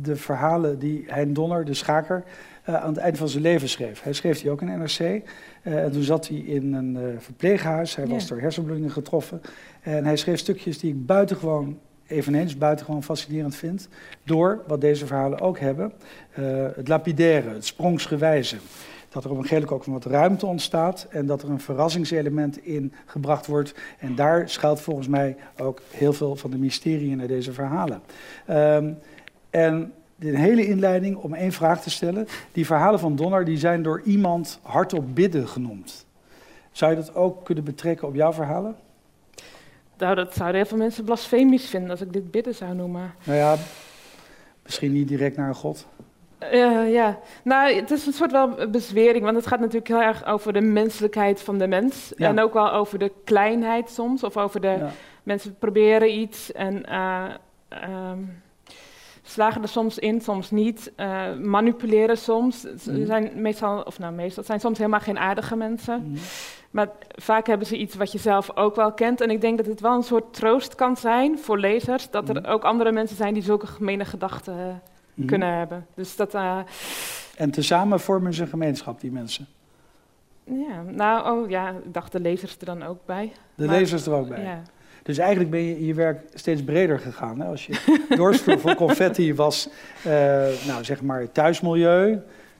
de 0.00 0.16
verhalen 0.16 0.78
die 0.78 1.04
Hein 1.06 1.32
Donner, 1.32 1.64
de 1.64 1.74
schaker, 1.74 2.24
eh, 2.62 2.74
aan 2.74 2.88
het 2.88 2.96
eind 2.96 3.18
van 3.18 3.28
zijn 3.28 3.42
leven 3.42 3.68
schreef. 3.68 4.02
Hij 4.02 4.12
schreef 4.12 4.40
die 4.40 4.50
ook 4.50 4.60
in 4.60 4.78
NRC. 4.78 4.98
eh, 4.98 5.84
en 5.84 5.92
toen 5.92 6.02
zat 6.02 6.28
hij 6.28 6.36
in 6.36 6.72
een 6.72 6.96
eh, 6.96 7.02
verpleeghuis. 7.18 7.96
Hij 7.96 8.06
was 8.06 8.26
door 8.26 8.40
hersenbloedingen 8.40 8.90
getroffen. 8.90 9.40
En 9.80 10.04
hij 10.04 10.16
schreef 10.16 10.38
stukjes 10.38 10.78
die 10.78 10.90
ik 10.90 11.06
buitengewoon, 11.06 11.78
eveneens 12.06 12.58
buitengewoon 12.58 13.02
fascinerend 13.02 13.54
vind. 13.54 13.88
Door, 14.24 14.62
wat 14.66 14.80
deze 14.80 15.06
verhalen 15.06 15.40
ook 15.40 15.58
hebben, 15.58 15.92
het 16.74 16.88
lapidaire, 16.88 17.48
het 17.48 17.64
sprongsgewijze. 17.64 18.56
Dat 19.08 19.24
er 19.24 19.30
op 19.30 19.36
een 19.36 19.42
gegeven 19.42 19.68
moment 19.68 19.88
ook 19.88 20.02
wat 20.02 20.12
ruimte 20.12 20.46
ontstaat 20.46 21.06
en 21.10 21.26
dat 21.26 21.42
er 21.42 21.50
een 21.50 21.60
verrassingselement 21.60 22.64
in 22.64 22.92
gebracht 23.06 23.46
wordt. 23.46 23.74
En 23.98 24.14
daar 24.14 24.48
schuilt 24.48 24.80
volgens 24.80 25.08
mij 25.08 25.36
ook 25.56 25.80
heel 25.90 26.12
veel 26.12 26.36
van 26.36 26.50
de 26.50 26.58
mysterieën 26.58 27.16
naar 27.16 27.26
deze 27.26 27.52
verhalen. 27.52 28.02
Ehm, 28.46 28.92
en 29.52 29.92
een 30.18 30.34
hele 30.36 30.66
inleiding 30.66 31.16
om 31.16 31.34
één 31.34 31.52
vraag 31.52 31.82
te 31.82 31.90
stellen. 31.90 32.26
Die 32.52 32.66
verhalen 32.66 33.00
van 33.00 33.16
Donner 33.16 33.44
die 33.44 33.58
zijn 33.58 33.82
door 33.82 34.00
iemand 34.04 34.58
hardop 34.62 35.14
bidden 35.14 35.48
genoemd. 35.48 36.06
Zou 36.72 36.90
je 36.90 36.96
dat 36.96 37.14
ook 37.14 37.44
kunnen 37.44 37.64
betrekken 37.64 38.08
op 38.08 38.14
jouw 38.14 38.32
verhalen? 38.32 38.76
Nou, 39.98 40.14
dat 40.14 40.34
zouden 40.34 40.56
heel 40.60 40.66
veel 40.68 40.78
mensen 40.78 41.04
blasfemisch 41.04 41.68
vinden 41.68 41.90
als 41.90 42.00
ik 42.00 42.12
dit 42.12 42.30
bidden 42.30 42.54
zou 42.54 42.74
noemen. 42.74 43.14
Nou 43.24 43.38
ja, 43.38 43.56
misschien 44.62 44.92
niet 44.92 45.08
direct 45.08 45.36
naar 45.36 45.48
een 45.48 45.54
god. 45.54 45.86
Eh, 46.38 46.92
ja, 46.92 47.18
nou, 47.44 47.74
het 47.74 47.90
is 47.90 48.06
een 48.06 48.12
soort 48.12 48.32
wel 48.32 48.70
bezwering, 48.70 49.24
want 49.24 49.36
het 49.36 49.46
gaat 49.46 49.60
natuurlijk 49.60 49.88
heel 49.88 50.02
erg 50.02 50.24
over 50.26 50.52
de 50.52 50.60
menselijkheid 50.60 51.42
van 51.42 51.58
de 51.58 51.66
mens. 51.66 52.12
Ja. 52.16 52.28
En 52.28 52.40
ook 52.40 52.52
wel 52.52 52.72
over 52.72 52.98
de 52.98 53.12
kleinheid 53.24 53.90
soms, 53.90 54.24
of 54.24 54.36
over 54.36 54.60
de 54.60 54.66
Ja. 54.78 54.90
mensen 55.22 55.56
proberen 55.58 56.18
iets 56.18 56.52
en 56.52 56.84
eh, 56.86 57.24
ehm, 57.68 58.18
slagen 59.22 59.62
er 59.62 59.68
soms 59.68 59.98
in, 59.98 60.20
soms 60.20 60.50
niet, 60.50 60.92
eh, 60.96 61.34
manipuleren 61.36 62.18
soms. 62.18 62.62
Het 62.62 62.86
Mhm. 62.86 63.06
zijn 63.06 63.30
meestal, 63.34 63.82
of 63.82 63.98
nou 63.98 64.12
meestal, 64.14 64.44
zijn 64.44 64.60
soms 64.60 64.78
helemaal 64.78 65.00
geen 65.00 65.18
aardige 65.18 65.56
mensen. 65.56 66.02
Mhm. 66.06 66.18
Maar 66.70 66.88
vaak 67.08 67.46
hebben 67.46 67.66
ze 67.66 67.76
iets 67.78 67.94
wat 67.94 68.12
je 68.12 68.18
zelf 68.18 68.56
ook 68.56 68.76
wel 68.76 68.92
kent. 68.92 69.20
En 69.20 69.30
ik 69.30 69.40
denk 69.40 69.56
dat 69.56 69.66
het 69.66 69.80
wel 69.80 69.94
een 69.94 70.02
soort 70.02 70.34
troost 70.34 70.74
kan 70.74 70.96
zijn 70.96 71.38
voor 71.38 71.58
lezers. 71.58 72.10
Dat 72.10 72.28
er 72.28 72.40
Mhm. 72.40 72.50
ook 72.50 72.62
andere 72.64 72.92
mensen 72.92 73.16
zijn 73.16 73.34
die 73.34 73.42
zulke 73.42 73.66
gemene 73.66 74.04
gedachten 74.04 74.58
eh, 74.58 75.26
kunnen 75.26 75.58
hebben. 75.58 75.86
Dus 75.94 76.16
dat, 76.16 76.34
eh, 76.34 76.58
En 77.36 77.50
tezamen 77.50 78.00
vormen 78.00 78.34
ze 78.34 78.42
een 78.42 78.48
gemeenschap, 78.48 79.00
die 79.00 79.12
mensen. 79.12 79.46
ja, 80.44 80.82
nou, 80.86 81.30
oh 81.42 81.50
ja, 81.50 81.68
ik 81.68 81.94
dacht 81.94 82.12
de 82.12 82.20
lezers 82.20 82.56
er 82.58 82.66
dan 82.66 82.82
ook 82.82 82.98
bij. 83.06 83.32
De 83.54 83.66
Maar- 83.66 83.74
lezers 83.78 84.06
er 84.06 84.12
ook 84.12 84.28
bij. 84.28 84.42
Ja. 84.42 84.62
Dus 85.02 85.18
eigenlijk 85.18 85.50
ben 85.50 85.60
je 85.60 85.86
je 85.86 85.94
werk 85.94 86.20
steeds 86.34 86.64
breder 86.64 86.98
gegaan. 86.98 87.40
Hè? 87.40 87.46
Als 87.46 87.66
je 87.66 88.04
doorstroom 88.16 88.58
voor 88.58 88.74
confetti 88.74 89.34
was, 89.34 89.68
eh, 90.04 90.12
nou 90.66 90.84
zeg 90.84 91.02
maar 91.02 91.32
thuismilieu, 91.32 92.18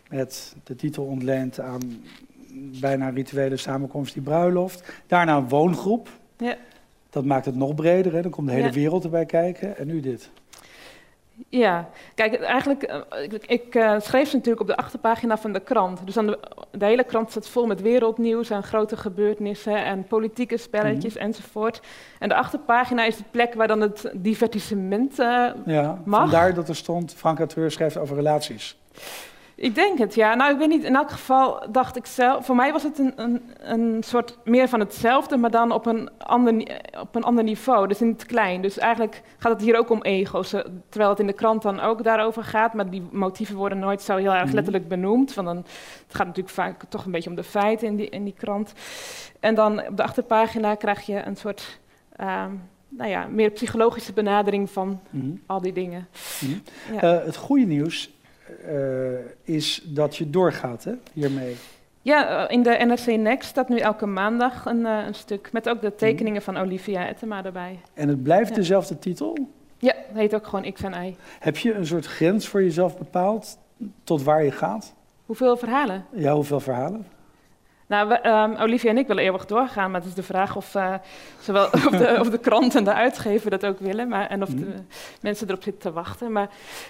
met 0.09 0.55
de 0.64 0.76
titel 0.76 1.05
ontleend 1.05 1.61
aan 1.61 1.81
bijna 2.81 3.09
rituele 3.09 3.57
samenkomst, 3.57 4.12
die 4.14 4.23
bruiloft. 4.23 4.93
Daarna 5.07 5.37
een 5.37 5.49
woongroep. 5.49 6.09
Ja. 6.37 6.57
Dat 7.11 7.25
maakt 7.25 7.45
het 7.47 7.57
nog 7.57 7.75
breder, 7.75 8.12
hè? 8.12 8.23
dan 8.23 8.31
komt 8.31 8.47
de 8.49 8.52
hele 8.55 8.67
Ja. 8.67 8.73
wereld 8.73 9.05
erbij 9.05 9.26
kijken. 9.26 9.76
En 9.78 9.87
nu 9.87 10.00
dit. 10.00 10.31
Ja, 11.49 11.89
kijk, 12.15 12.35
eigenlijk, 12.41 12.83
eh, 12.83 13.23
ik, 13.23 13.47
ik 13.47 13.75
eh, 13.75 14.01
schreef 14.01 14.29
ze 14.29 14.35
natuurlijk 14.37 14.61
op 14.61 14.67
de 14.67 14.77
achterpagina 14.77 15.37
van 15.39 15.53
de 15.53 15.61
krant. 15.61 16.01
Dus 16.05 16.15
dan 16.15 16.27
de, 16.27 16.39
de 16.71 16.85
hele 16.85 17.05
krant 17.05 17.31
staat 17.31 17.49
vol 17.49 17.67
met 17.67 17.81
wereldnieuws 17.83 18.51
en 18.51 18.62
grote 18.62 18.97
gebeurtenissen 18.97 19.85
en 19.85 20.07
politieke 20.07 20.57
spelletjes 20.57 21.15
Mhm. 21.15 21.23
enzovoort. 21.25 21.81
En 22.19 22.29
de 22.29 22.35
achterpagina 22.35 23.05
is 23.05 23.17
de 23.17 23.25
plek 23.31 23.55
waar 23.55 23.69
dan 23.69 23.81
het 23.81 24.11
divertissement 24.15 25.19
eh, 25.19 25.49
Ja, 25.67 26.01
Mag? 26.05 26.21
vandaar 26.21 26.55
dat 26.55 26.69
er 26.69 26.77
stond, 26.77 27.15
Frank 27.15 27.39
schrijft 27.69 27.97
over 27.99 28.17
relaties. 28.17 28.77
Ik 29.56 29.75
denk 29.75 29.99
het, 29.99 30.14
ja. 30.14 30.35
Nou, 30.35 30.52
ik 30.52 30.59
weet 30.59 30.68
niet. 30.68 30.85
In 30.85 30.94
elk 30.97 31.11
geval 31.11 31.62
dacht 31.71 31.97
ik 31.97 32.06
zelf... 32.06 32.47
Voor 32.47 32.54
mij 32.56 32.73
was 32.73 32.82
het 32.82 32.99
een, 32.99 33.12
een, 33.16 33.42
een 33.61 34.02
soort 34.02 34.38
meer 34.44 34.68
van 34.68 34.80
hetzelfde, 34.80 35.37
maar 35.37 35.50
dan 35.50 35.73
op 35.73 35.87
een, 35.87 36.11
ander, 36.18 36.80
op 37.00 37.14
een 37.14 37.23
ander 37.25 37.44
niveau. 37.44 37.88
Dus 37.88 38.00
in 38.00 38.09
het 38.09 38.26
klein. 38.26 38.62
Dus 38.62 38.78
eigenlijk 38.78 39.23
gaat 39.38 39.52
het 39.52 39.61
hier 39.61 39.76
ook 39.78 39.90
om 39.90 40.02
ego's. 40.02 40.52
eh, 40.52 40.61
Terwijl 40.88 41.11
het 41.11 41.21
in 41.21 41.26
de 41.26 41.32
krant 41.32 41.62
dan 41.62 41.80
ook 41.80 42.02
daarover 42.04 42.44
gaat. 42.44 42.75
Maar 42.75 42.90
die 42.90 43.02
motieven 43.11 43.56
worden 43.56 43.78
nooit 43.78 44.02
zo 44.02 44.16
heel 44.16 44.32
erg 44.35 44.44
Mhm. 44.44 44.54
letterlijk 44.54 44.88
benoemd. 44.88 45.35
Want 45.35 45.47
dan, 45.47 45.56
het 45.56 46.14
gaat 46.14 46.26
natuurlijk 46.26 46.54
vaak 46.54 46.85
toch 46.88 47.04
een 47.04 47.12
beetje 47.12 47.30
om 47.30 47.37
de 47.37 47.44
feiten 47.44 47.87
in 47.87 47.97
die, 47.97 48.09
in 48.09 48.25
die 48.25 48.35
krant. 48.38 48.73
En 49.40 49.54
dan 49.54 49.87
op 49.88 49.97
de 49.97 50.02
achterpagina 50.02 50.75
krijg 50.75 51.00
je 51.06 51.23
een 51.26 51.37
soort... 51.37 51.78
ehm, 52.16 52.50
nou 52.88 53.11
ja, 53.11 53.26
meer 53.30 53.50
psychologische 53.50 54.12
benadering 54.12 54.71
van 54.71 55.00
Mhm. 55.11 55.30
al 55.47 55.61
die 55.61 55.73
dingen. 55.73 56.09
Mhm. 56.40 56.52
Ja. 56.94 57.00
Eh, 57.18 57.25
het 57.25 57.37
goede 57.37 57.64
nieuws 57.64 58.11
is 59.42 59.82
dat 59.85 60.16
je 60.16 60.30
doorgaat 60.30 60.85
hè, 60.85 60.92
hiermee. 61.12 61.56
Ja, 62.02 62.47
eh, 62.49 62.54
in 62.56 62.62
de 62.62 62.71
NRC 62.71 63.06
Next 63.16 63.49
staat 63.49 63.68
nu 63.68 63.78
elke 63.78 64.06
maandag 64.06 64.64
een, 64.66 64.87
eh, 64.87 65.06
een 65.06 65.14
stuk 65.14 65.52
met 65.52 65.68
ook 65.68 65.80
de 65.80 65.94
tekeningen 65.94 66.42
van 66.42 66.56
Olivia 66.56 67.06
Ettema 67.06 67.44
erbij. 67.44 67.80
En 67.94 68.09
het 68.09 68.23
blijft 68.23 68.49
Ja. 68.49 68.54
dezelfde 68.54 68.99
titel. 68.99 69.37
Ja, 69.78 69.94
het 70.09 70.16
heet 70.16 70.35
ook 70.35 70.47
gewoon 70.47 70.73
X 70.73 70.82
en 70.82 70.92
Y. 71.06 71.16
Heb 71.38 71.56
je 71.56 71.75
een 71.75 71.87
soort 71.87 72.06
grens 72.06 72.49
voor 72.49 72.62
jezelf 72.62 72.99
bepaald 72.99 73.59
tot 74.04 74.23
waar 74.23 74.44
je 74.44 74.50
gaat? 74.50 74.94
Hoeveel 75.26 75.56
verhalen? 75.56 76.04
Ja, 76.12 76.35
hoeveel 76.35 76.61
verhalen? 76.61 77.06
Nou, 77.93 78.19
um, 78.27 78.57
Olivia 78.57 78.91
en 78.91 78.99
ik 78.99 79.07
willen 79.07 79.23
eeuwig 79.23 79.47
doorgaan, 79.47 79.91
maar 79.91 80.01
het 80.01 80.09
is 80.09 80.15
de 80.15 80.23
vraag 80.23 80.57
of, 80.57 80.75
uh, 80.75 80.95
zowel, 81.41 81.65
of, 81.89 81.91
de, 81.91 82.17
of 82.21 82.31
de 82.31 82.39
krant 82.39 82.75
en 82.75 82.85
de 82.85 82.93
uitgever 82.95 83.51
dat 83.51 83.67
ook 83.67 83.79
willen, 83.79 84.09
maar, 84.09 84.27
en 84.27 84.43
of 84.43 84.49
de 84.49 84.65
mhm. 84.65 84.81
mensen 85.21 85.49
erop 85.49 85.63
zitten 85.63 85.83
te 85.83 85.93
wachten. 85.93 86.33
Maar 86.33 86.49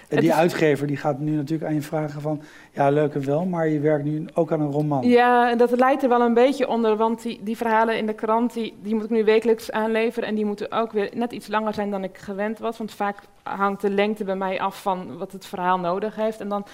en 0.09 0.19
die 0.19 0.33
uitgever 0.33 0.87
die 0.87 0.97
gaat 0.97 1.19
nu 1.19 1.35
natuurlijk 1.35 1.69
aan 1.69 1.75
je 1.75 1.81
vragen 1.81 2.21
van, 2.21 2.41
ja 2.71 2.89
leuk 2.89 3.13
en 3.13 3.25
wel, 3.25 3.45
maar 3.45 3.67
je 3.67 3.79
werkt 3.79 4.03
nu 4.03 4.25
ook 4.33 4.51
aan 4.51 4.61
een 4.61 4.71
roman. 4.71 5.07
Ja, 5.07 5.49
en 5.49 5.57
dat 5.57 5.79
leidt 5.79 6.03
er 6.03 6.09
wel 6.09 6.21
een 6.21 6.33
beetje 6.33 6.67
onder, 6.67 6.95
want 6.95 7.21
die, 7.21 7.39
die 7.43 7.57
verhalen 7.57 7.97
in 7.97 8.05
de 8.05 8.13
krant, 8.13 8.53
die, 8.53 8.77
die 8.81 8.95
moet 8.95 9.03
ik 9.03 9.09
nu 9.09 9.23
wekelijks 9.23 9.71
aanleveren 9.71 10.29
en 10.29 10.35
die 10.35 10.45
moeten 10.45 10.71
ook 10.71 10.91
weer 10.91 11.09
net 11.13 11.31
iets 11.31 11.47
langer 11.47 11.73
zijn 11.73 11.91
dan 11.91 12.03
ik 12.03 12.17
gewend 12.17 12.59
was, 12.59 12.77
want 12.77 12.93
vaak 12.93 13.17
hangt 13.43 13.81
de 13.81 13.89
lengte 13.89 14.23
bij 14.23 14.35
mij 14.35 14.59
af 14.59 14.81
van 14.81 15.17
wat 15.17 15.31
het 15.31 15.45
verhaal 15.45 15.79
nodig 15.79 16.15
heeft. 16.15 16.39
En 16.39 16.49
dan 16.49 16.65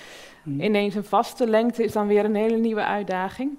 mhm. 0.44 0.62
ineens 0.62 0.96
een 0.96 1.04
vaste 1.04 1.48
lengte 1.48 1.84
is 1.84 1.92
dan 1.92 2.08
weer 2.08 2.26
een 2.26 2.36
hele 2.36 2.58
nieuwe 2.58 2.84
uitdaging. 2.84 3.58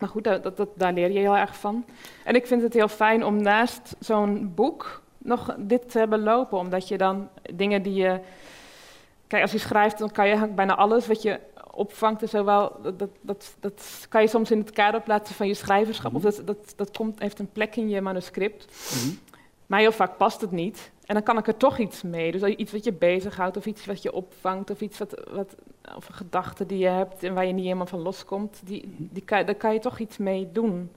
Maar 0.00 0.08
goed, 0.08 0.24
dat, 0.24 0.56
dat, 0.56 0.68
daar 0.74 0.92
leer 0.92 1.10
je 1.10 1.18
heel 1.18 1.36
erg 1.36 1.56
van. 1.56 1.84
En 2.24 2.34
ik 2.34 2.46
vind 2.46 2.62
het 2.62 2.74
heel 2.74 2.88
fijn 2.88 3.24
om 3.24 3.42
naast 3.42 3.96
zo'n 3.98 4.52
boek 4.54 5.02
nog 5.18 5.54
dit 5.58 5.90
te 5.90 5.98
hebben 5.98 6.22
lopen, 6.22 6.58
omdat 6.58 6.88
je 6.88 6.98
dan 6.98 7.28
dingen 7.54 7.82
die 7.82 7.94
je. 7.94 8.20
Kijk, 9.26 9.42
als 9.42 9.52
je 9.52 9.58
schrijft, 9.58 9.98
dan 9.98 10.10
kan 10.10 10.28
je 10.28 10.46
bijna 10.46 10.76
alles 10.76 11.06
wat 11.06 11.22
je 11.22 11.40
opvangt 11.70 12.22
en 12.22 12.28
zo 12.28 12.44
wel. 12.44 12.76
Dat, 12.82 13.08
dat, 13.20 13.54
dat, 13.60 14.06
kan 14.08 14.22
je 14.22 14.28
soms 14.28 14.50
in 14.50 14.58
het 14.58 14.70
kader 14.70 15.00
plaatsen 15.00 15.36
van 15.36 15.46
je 15.46 15.54
schrijverschap. 15.54 16.14
Of 16.14 16.22
mhm. 16.22 16.30
dat, 16.30 16.46
dat, 16.46 16.72
dat 16.76 16.96
komt, 16.96 17.20
heeft 17.20 17.38
een 17.38 17.52
plek 17.52 17.76
in 17.76 17.88
je 17.88 18.00
manuscript. 18.00 18.66
Mm 19.04 19.18
Maar 19.70 19.80
heel 19.80 19.92
vaak 19.92 20.16
past 20.16 20.40
het 20.40 20.50
niet. 20.50 20.90
En 21.04 21.14
dan 21.14 21.22
kan 21.22 21.38
ik 21.38 21.46
er 21.46 21.56
toch 21.56 21.78
iets 21.78 22.02
mee. 22.02 22.32
Dus 22.32 22.42
iets 22.42 22.72
wat 22.72 22.84
je 22.84 22.92
bezighoudt, 22.92 23.56
of 23.56 23.66
iets 23.66 23.86
wat 23.86 24.02
je 24.02 24.12
opvangt, 24.12 24.70
of 24.70 24.80
iets 24.80 24.98
wat, 24.98 25.22
wat 25.32 25.54
of 25.96 26.08
een 26.08 26.14
gedachte 26.14 26.66
die 26.66 26.78
je 26.78 26.86
hebt 26.86 27.22
en 27.22 27.34
waar 27.34 27.46
je 27.46 27.52
niet 27.52 27.64
helemaal 27.64 27.86
van 27.86 28.00
loskomt, 28.00 28.60
die, 28.64 28.94
die 28.96 29.22
kan, 29.22 29.46
daar 29.46 29.54
kan 29.54 29.72
je 29.72 29.78
toch 29.78 29.98
iets 29.98 30.16
mee 30.16 30.48
doen. 30.52 30.90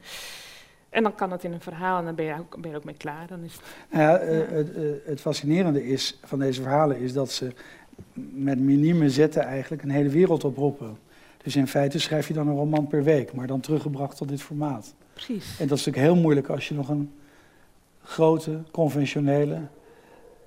En 0.89 1.03
dan 1.03 1.15
kan 1.15 1.32
het 1.32 1.44
in 1.44 1.51
een 1.51 1.62
verhaal 1.62 2.00
en 2.00 2.06
dan 2.06 2.15
ben 2.15 2.25
je 2.25 2.34
ook, 2.39 2.62
ben 2.62 2.72
je 2.72 2.77
ook 2.77 2.84
mee 2.84 2.98
klaar. 2.98 3.27
Dan 3.27 3.44
is 3.44 3.53
het, 3.53 3.63
ja, 3.92 4.18
eh, 4.18 4.50
Het, 4.50 4.74
eh, 4.75 4.84
het, 5.06 5.22
fascinerende 5.22 5.86
is, 5.86 6.20
van 6.24 6.39
deze 6.39 6.62
verhalen 6.62 6.98
is 6.98 7.13
dat 7.13 7.32
ze 7.32 7.53
met 8.34 8.60
minieme 8.60 9.10
zetten 9.10 9.42
eigenlijk 9.42 9.84
een 9.84 9.89
hele 9.89 10.10
wereld 10.10 10.44
oproepen. 10.44 10.98
Dus 11.44 11.56
in 11.56 11.68
feite 11.68 12.00
schrijf 12.00 12.27
je 12.27 12.34
dan 12.34 12.48
een 12.48 12.56
roman 12.56 12.88
per 12.88 13.03
week, 13.03 13.34
maar 13.34 13.48
dan 13.48 13.60
teruggebracht 13.60 14.18
tot 14.18 14.27
dit 14.27 14.42
formaat. 14.42 14.94
Precies. 15.13 15.60
En 15.60 15.68
dat 15.68 15.77
is 15.77 15.86
natuurlijk 15.86 16.13
heel 16.13 16.22
moeilijk 16.22 16.50
als 16.50 16.68
je 16.68 16.74
nog 16.74 16.89
een 16.89 17.12
grote, 18.03 18.62
conventionele, 18.72 19.60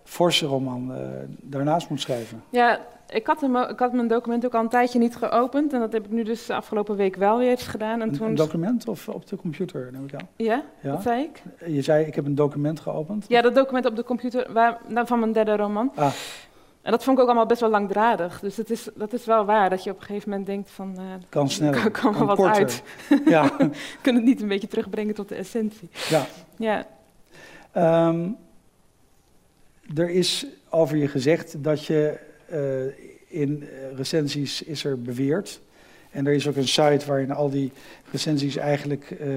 forse 0.05 0.47
roman 0.47 0.91
uh, 0.91 0.99
daarnaast 1.41 1.89
moet 1.89 2.01
schrijven. 2.01 2.43
Ja, 2.51 2.81
ik 3.09 3.27
had, 3.27 3.41
hem, 3.41 3.57
ik 3.57 3.79
had 3.79 3.93
mijn 3.93 4.09
document 4.09 4.45
ook 4.45 4.55
al 4.55 4.61
een 4.61 4.69
tijdje 4.69 4.99
niet 4.99 5.17
geopend. 5.17 5.73
En 5.73 5.81
dat 5.81 5.93
heb 5.93 6.05
ik 6.05 6.11
nu 6.11 6.23
dus 6.23 6.47
de 6.47 6.55
afgelopen 6.55 6.97
week 6.97 7.17
wel 7.17 7.39
weer 7.39 7.51
eens 7.51 7.67
gedaan. 7.67 8.01
En 8.01 8.09
een, 8.09 8.17
toen... 8.17 8.27
een 8.27 8.35
document 8.35 8.89
of 8.89 9.09
op 9.09 9.27
de 9.27 9.37
computer, 9.37 9.89
neem 9.93 10.05
ik 10.05 10.15
aan? 10.15 10.29
Ja, 10.37 10.63
ja, 10.81 10.91
dat 10.93 11.03
zei 11.03 11.23
ik. 11.23 11.43
Je 11.67 11.83
zei, 11.83 12.07
ik 12.07 12.15
heb 12.15 12.27
een 12.27 12.35
document 12.35 12.81
geopend? 12.81 13.25
Ja, 13.29 13.43
dat 13.43 13.55
document 13.55 13.87
op 13.87 13.97
de 13.97 14.05
computer 14.05 14.53
waar, 14.53 14.79
nou, 14.89 15.07
van 15.07 15.19
mijn 15.19 15.33
derde 15.33 15.57
roman. 15.57 15.93
Ah. 15.95 16.13
En 16.83 16.93
dat 16.93 17.05
vond 17.05 17.17
ik 17.17 17.23
ook 17.23 17.29
allemaal 17.29 17.47
best 17.47 17.61
wel 17.61 17.71
langdradig. 17.71 18.41
Dus 18.41 18.57
het 18.57 18.71
is, 18.71 18.89
dat 18.95 19.13
is 19.13 19.25
wel 19.25 19.45
waar, 19.45 19.71
dat 19.71 19.85
je 19.85 19.91
op 19.91 19.97
een 19.99 20.05
gegeven 20.05 20.29
moment 20.29 20.47
denkt 20.47 20.71
van... 20.71 20.95
Uh, 20.97 21.03
kan 21.29 21.51
sneller, 21.51 21.91
kan, 21.91 22.13
kan 22.13 22.27
wat 22.27 22.41
uit. 22.41 22.83
Ja. 23.25 23.51
Kunnen 24.03 24.23
het 24.23 24.31
niet 24.31 24.43
een 24.43 24.49
beetje 24.49 24.69
terugbrengen 24.69 25.15
tot 25.15 25.29
de 25.29 25.35
essentie. 25.35 25.89
Ja. 26.09 26.27
ja. 26.57 26.87
Um, 27.77 28.37
er 29.95 30.11
is 30.11 30.47
over 30.71 30.97
je 30.97 31.09
gezegd 31.09 31.65
dat 31.65 31.85
je 31.85 32.19
uh, 32.53 33.41
in 33.41 33.65
recensies 33.97 34.63
is 34.63 34.85
er 34.85 35.03
beweerd. 35.03 35.61
En 36.11 36.27
er 36.27 36.33
is 36.33 36.49
ook 36.49 36.57
een 36.57 36.69
site 36.69 37.07
waarin 37.07 37.31
al 37.31 37.51
die 37.51 37.73
recensies 38.11 38.57
eigenlijk 38.57 39.17
uh, 39.21 39.29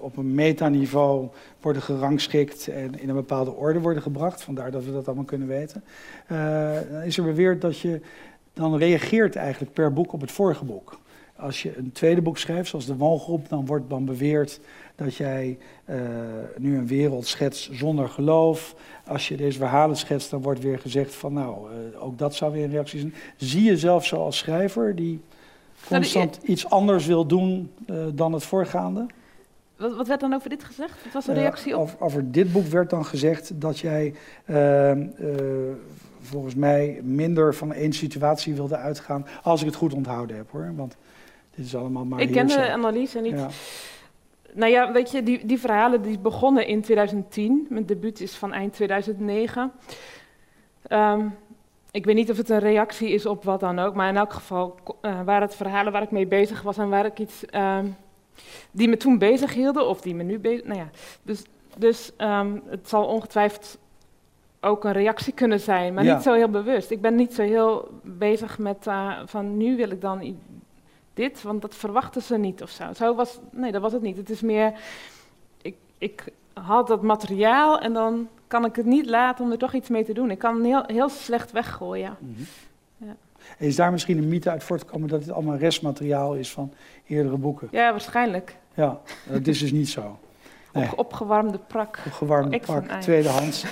op 0.00 0.16
een 0.16 0.34
metaniveau 0.34 1.28
worden 1.60 1.82
gerangschikt 1.82 2.68
en 2.68 3.00
in 3.00 3.08
een 3.08 3.14
bepaalde 3.14 3.52
orde 3.52 3.80
worden 3.80 4.02
gebracht. 4.02 4.42
Vandaar 4.42 4.70
dat 4.70 4.84
we 4.84 4.92
dat 4.92 5.06
allemaal 5.06 5.24
kunnen 5.24 5.48
weten. 5.48 5.84
Uh, 6.32 6.70
dan 6.90 7.02
is 7.02 7.18
er 7.18 7.24
beweerd 7.24 7.60
dat 7.60 7.78
je 7.78 8.00
dan 8.52 8.76
reageert 8.76 9.36
eigenlijk 9.36 9.72
per 9.72 9.92
boek 9.92 10.12
op 10.12 10.20
het 10.20 10.32
vorige 10.32 10.64
boek. 10.64 10.98
Als 11.38 11.62
je 11.62 11.76
een 11.76 11.92
tweede 11.92 12.22
boek 12.22 12.38
schrijft, 12.38 12.68
zoals 12.68 12.86
de 12.86 12.96
Woongroep, 12.96 13.48
dan 13.48 13.66
wordt 13.66 13.90
dan 13.90 14.04
beweerd 14.04 14.60
dat 14.94 15.14
jij 15.14 15.58
uh, 15.90 15.96
nu 16.56 16.76
een 16.76 16.86
wereld 16.86 17.26
schetst 17.26 17.68
zonder 17.72 18.08
geloof. 18.08 18.74
Als 19.06 19.28
je 19.28 19.36
deze 19.36 19.58
verhalen 19.58 19.96
schetst, 19.96 20.30
dan 20.30 20.42
wordt 20.42 20.62
weer 20.62 20.78
gezegd 20.78 21.14
van 21.14 21.32
nou, 21.32 21.70
uh, 21.70 22.02
ook 22.02 22.18
dat 22.18 22.34
zou 22.34 22.52
weer 22.52 22.64
een 22.64 22.70
reactie 22.70 23.00
zijn. 23.00 23.14
Zie 23.36 23.62
je 23.62 23.76
zelf 23.76 24.06
zo 24.06 24.16
als 24.16 24.38
schrijver 24.38 24.94
die 24.94 25.20
nou, 25.88 26.02
constant 26.02 26.38
iets 26.42 26.68
anders 26.68 27.06
wil 27.06 27.26
doen 27.26 27.70
uh, 27.86 28.04
dan 28.14 28.32
het 28.32 28.44
voorgaande? 28.44 29.06
Wat, 29.76 29.96
wat, 29.96 30.06
werd 30.06 30.20
dan 30.20 30.34
over 30.34 30.48
dit 30.48 30.64
gezegd? 30.64 31.04
Wat 31.04 31.12
was 31.12 31.24
de 31.24 31.32
reactie 31.32 31.76
op? 31.76 31.82
Over, 31.82 32.00
over, 32.00 32.30
dit 32.32 32.52
boek 32.52 32.66
werd 32.66 32.90
dan 32.90 33.04
gezegd 33.04 33.60
dat 33.60 33.78
jij 33.78 34.14
ehm, 34.44 35.06
volgens 36.20 36.54
mij 36.54 37.00
minder 37.02 37.54
van 37.54 37.72
één 37.72 37.92
situatie 37.92 38.54
wilde 38.54 38.76
uitgaan, 38.76 39.26
als 39.42 39.60
ik 39.60 39.66
het 39.66 39.76
goed 39.76 39.94
onthouden 39.94 40.36
heb 40.36 40.50
hoor. 40.50 40.72
Want 40.76 40.96
dit 41.56 41.66
is 41.66 41.76
allemaal 41.76 42.04
maar 42.04 42.20
Ik 42.20 42.32
ken 42.32 42.46
de 42.46 42.70
analyse 42.70 43.20
niet. 43.20 43.38
Ja. 43.38 43.48
Nou 44.52 44.72
ja, 44.72 44.92
weet 44.92 45.10
je, 45.10 45.22
die, 45.22 45.46
die 45.46 45.58
verhalen 45.58 46.02
die 46.02 46.18
begonnen 46.18 46.66
in 46.66 46.82
2010. 46.82 47.66
Mijn 47.68 47.86
debuut 47.86 48.20
is 48.20 48.34
van 48.34 48.52
eind 48.52 48.72
2009. 48.72 49.62
Um, 49.62 49.70
ehm, 50.82 51.26
ik 51.90 52.04
weet 52.04 52.14
niet 52.14 52.30
of 52.30 52.36
het 52.36 52.48
een 52.48 52.58
reactie 52.58 53.10
is 53.10 53.26
op 53.26 53.44
wat 53.44 53.60
dan 53.60 53.78
ook, 53.78 53.94
maar 53.94 54.08
in 54.08 54.16
elk 54.16 54.32
geval 54.32 54.74
uh, 55.02 55.22
waren 55.22 55.42
het 55.42 55.54
verhalen 55.54 55.92
waar 55.92 56.02
ik 56.02 56.10
mee 56.10 56.26
bezig 56.26 56.62
was 56.62 56.78
en 56.78 56.88
waar 56.88 57.04
ik 57.04 57.18
iets 57.18 57.44
um, 57.54 57.96
die 58.70 58.88
me 58.88 58.96
toen 58.96 59.18
bezig 59.18 59.54
hielden, 59.54 59.88
of 59.88 60.00
die 60.00 60.14
me 60.14 60.22
nu 60.22 60.38
bezig. 60.38 60.64
Nou 60.64 60.78
ja, 60.78 60.88
dus, 61.22 61.42
dus 61.78 62.12
um, 62.18 62.62
het 62.66 62.88
zal 62.88 63.04
ongetwijfeld 63.04 63.78
ook 64.60 64.84
een 64.84 64.92
reactie 64.92 65.32
kunnen 65.32 65.60
zijn, 65.60 65.94
maar 65.94 66.04
niet 66.04 66.22
zo 66.22 66.32
heel 66.32 66.48
bewust. 66.48 66.90
Ik 66.90 67.00
ben 67.00 67.14
niet 67.14 67.34
zo 67.34 67.42
heel 67.42 67.88
bezig 68.02 68.58
met 68.58 68.86
uh, 68.86 69.18
van 69.24 69.56
nu 69.56 69.76
wil 69.76 69.90
ik 69.90 70.00
dan 70.00 70.36
dit, 71.16 71.42
want 71.42 71.62
dat 71.62 71.74
verwachten 71.74 72.22
ze 72.22 72.36
niet 72.36 72.62
of 72.62 72.70
zo. 72.70 72.92
zo 72.92 73.14
was, 73.14 73.38
nee, 73.50 73.72
dat 73.72 73.82
was 73.82 73.92
het 73.92 74.02
niet. 74.02 74.16
Het 74.16 74.30
is 74.30 74.40
meer, 74.40 74.72
ik, 75.62 75.76
ik 75.98 76.24
had 76.52 76.86
dat 76.86 77.02
materiaal 77.02 77.78
en 77.78 77.92
dan 77.92 78.28
kan 78.46 78.64
ik 78.64 78.76
het 78.76 78.86
niet 78.86 79.06
laten 79.06 79.44
om 79.44 79.50
er 79.50 79.58
toch 79.58 79.74
iets 79.74 79.88
mee 79.88 80.04
te 80.04 80.12
doen. 80.12 80.30
Ik 80.30 80.38
kan 80.38 80.64
heel, 80.64 80.82
heel 80.86 81.08
slecht 81.08 81.52
weggooien. 81.52 82.16
Mm 82.20 82.34
ja. 82.96 83.16
Is 83.58 83.76
daar 83.76 83.90
misschien 83.90 84.18
een 84.18 84.28
mythe 84.28 84.50
uit 84.50 84.64
voortgekomen 84.64 85.08
dat 85.08 85.20
het 85.20 85.30
allemaal 85.30 85.56
restmateriaal 85.56 86.34
is 86.34 86.52
van 86.52 86.72
eerdere 87.06 87.36
boeken? 87.36 87.68
Ja, 87.70 87.90
waarschijnlijk. 87.90 88.56
Ja, 88.74 89.00
dat 89.28 89.46
is 89.46 89.58
dus 89.58 89.72
niet 89.72 89.88
zo. 89.88 90.18
Nee. 90.76 90.92
Op, 90.92 90.98
opgewarmde 90.98 91.58
prak. 91.66 91.98
Opgewarmde 92.06 92.58
prak, 92.58 92.90
tweedehands. 92.90 93.64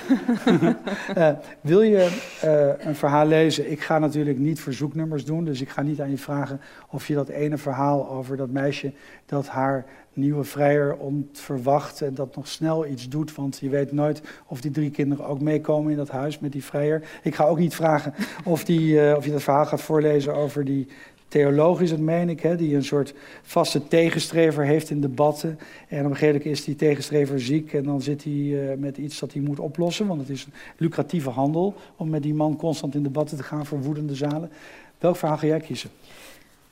uh, 1.17 1.29
wil 1.61 1.81
je 1.81 2.09
uh, 2.43 2.85
een 2.87 2.95
verhaal 2.95 3.25
lezen? 3.25 3.71
Ik 3.71 3.81
ga 3.81 3.99
natuurlijk 3.99 4.37
niet 4.37 4.59
verzoeknummers 4.59 5.25
doen, 5.25 5.45
dus 5.45 5.61
ik 5.61 5.69
ga 5.69 5.81
niet 5.81 6.01
aan 6.01 6.09
je 6.09 6.17
vragen 6.17 6.61
of 6.89 7.07
je 7.07 7.13
dat 7.13 7.29
ene 7.29 7.57
verhaal 7.57 8.09
over 8.09 8.37
dat 8.37 8.49
meisje 8.49 8.93
dat 9.25 9.47
haar 9.47 9.85
nieuwe 10.13 10.43
vrijer 10.43 10.95
ontverwacht 10.95 12.01
en 12.01 12.13
dat 12.13 12.35
nog 12.35 12.47
snel 12.47 12.85
iets 12.85 13.09
doet, 13.09 13.35
want 13.35 13.57
je 13.59 13.69
weet 13.69 13.91
nooit 13.91 14.21
of 14.47 14.61
die 14.61 14.71
drie 14.71 14.91
kinderen 14.91 15.25
ook 15.25 15.41
meekomen 15.41 15.91
in 15.91 15.97
dat 15.97 16.09
huis 16.09 16.39
met 16.39 16.51
die 16.51 16.63
vrijer. 16.63 17.03
Ik 17.23 17.35
ga 17.35 17.43
ook 17.43 17.59
niet 17.59 17.75
vragen 17.75 18.13
of, 18.43 18.63
die, 18.63 18.93
uh, 18.93 19.15
of 19.15 19.25
je 19.25 19.31
dat 19.31 19.43
verhaal 19.43 19.65
gaat 19.65 19.81
voorlezen 19.81 20.35
over 20.35 20.65
die 20.65 20.87
theologisch, 21.35 21.89
dat 21.89 21.99
meen 21.99 22.29
ik, 22.29 22.39
hè, 22.39 22.55
die 22.55 22.75
een 22.75 22.83
soort 22.83 23.13
vaste 23.41 23.87
tegenstrever 23.87 24.65
heeft 24.65 24.89
in 24.89 25.01
debatten. 25.01 25.59
En 25.87 26.05
op 26.05 26.11
een 26.11 26.17
gegeven 26.17 26.37
moment 26.37 26.45
is 26.45 26.63
die 26.63 26.75
tegenstrever 26.75 27.41
ziek 27.41 27.73
en 27.73 27.83
dan 27.83 28.01
zit 28.01 28.23
hij 28.23 28.33
uh, 28.33 28.77
met 28.77 28.97
iets 28.97 29.19
dat 29.19 29.33
hij 29.33 29.41
moet 29.41 29.59
oplossen, 29.59 30.07
want 30.07 30.19
het 30.19 30.29
is 30.29 30.45
een 30.45 30.53
lucratieve 30.77 31.29
handel 31.29 31.75
om 31.95 32.09
met 32.09 32.23
die 32.23 32.33
man 32.33 32.55
constant 32.57 32.95
in 32.95 33.03
debatten 33.03 33.37
te 33.37 33.43
gaan 33.43 33.65
voor 33.65 33.81
woedende 33.81 34.15
zalen. 34.15 34.51
Welk 34.97 35.15
verhaal 35.15 35.37
ga 35.37 35.47
jij 35.47 35.59
kiezen? 35.59 35.89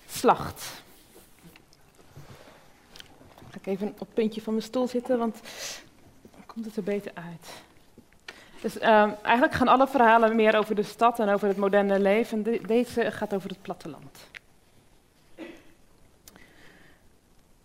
Slacht. 0.07 0.83
Ga 3.49 3.57
ik 3.59 3.65
even 3.65 3.87
op 3.87 3.99
het 3.99 4.13
puntje 4.13 4.41
van 4.41 4.53
mijn 4.53 4.65
stoel 4.65 4.87
zitten, 4.87 5.17
want 5.17 5.35
dan 6.31 6.43
komt 6.45 6.65
het 6.65 6.75
er 6.75 6.83
beter 6.83 7.11
uit. 7.13 7.47
Dus 8.61 8.75
um, 8.75 9.15
eigenlijk 9.21 9.53
gaan 9.53 9.67
alle 9.67 9.87
verhalen 9.87 10.35
meer 10.35 10.57
over 10.57 10.75
de 10.75 10.83
stad 10.83 11.19
en 11.19 11.29
over 11.29 11.47
het 11.47 11.57
moderne 11.57 11.99
leven. 11.99 12.43
De, 12.43 12.61
deze 12.67 13.11
gaat 13.11 13.33
over 13.33 13.49
het 13.49 13.61
platteland. 13.61 14.31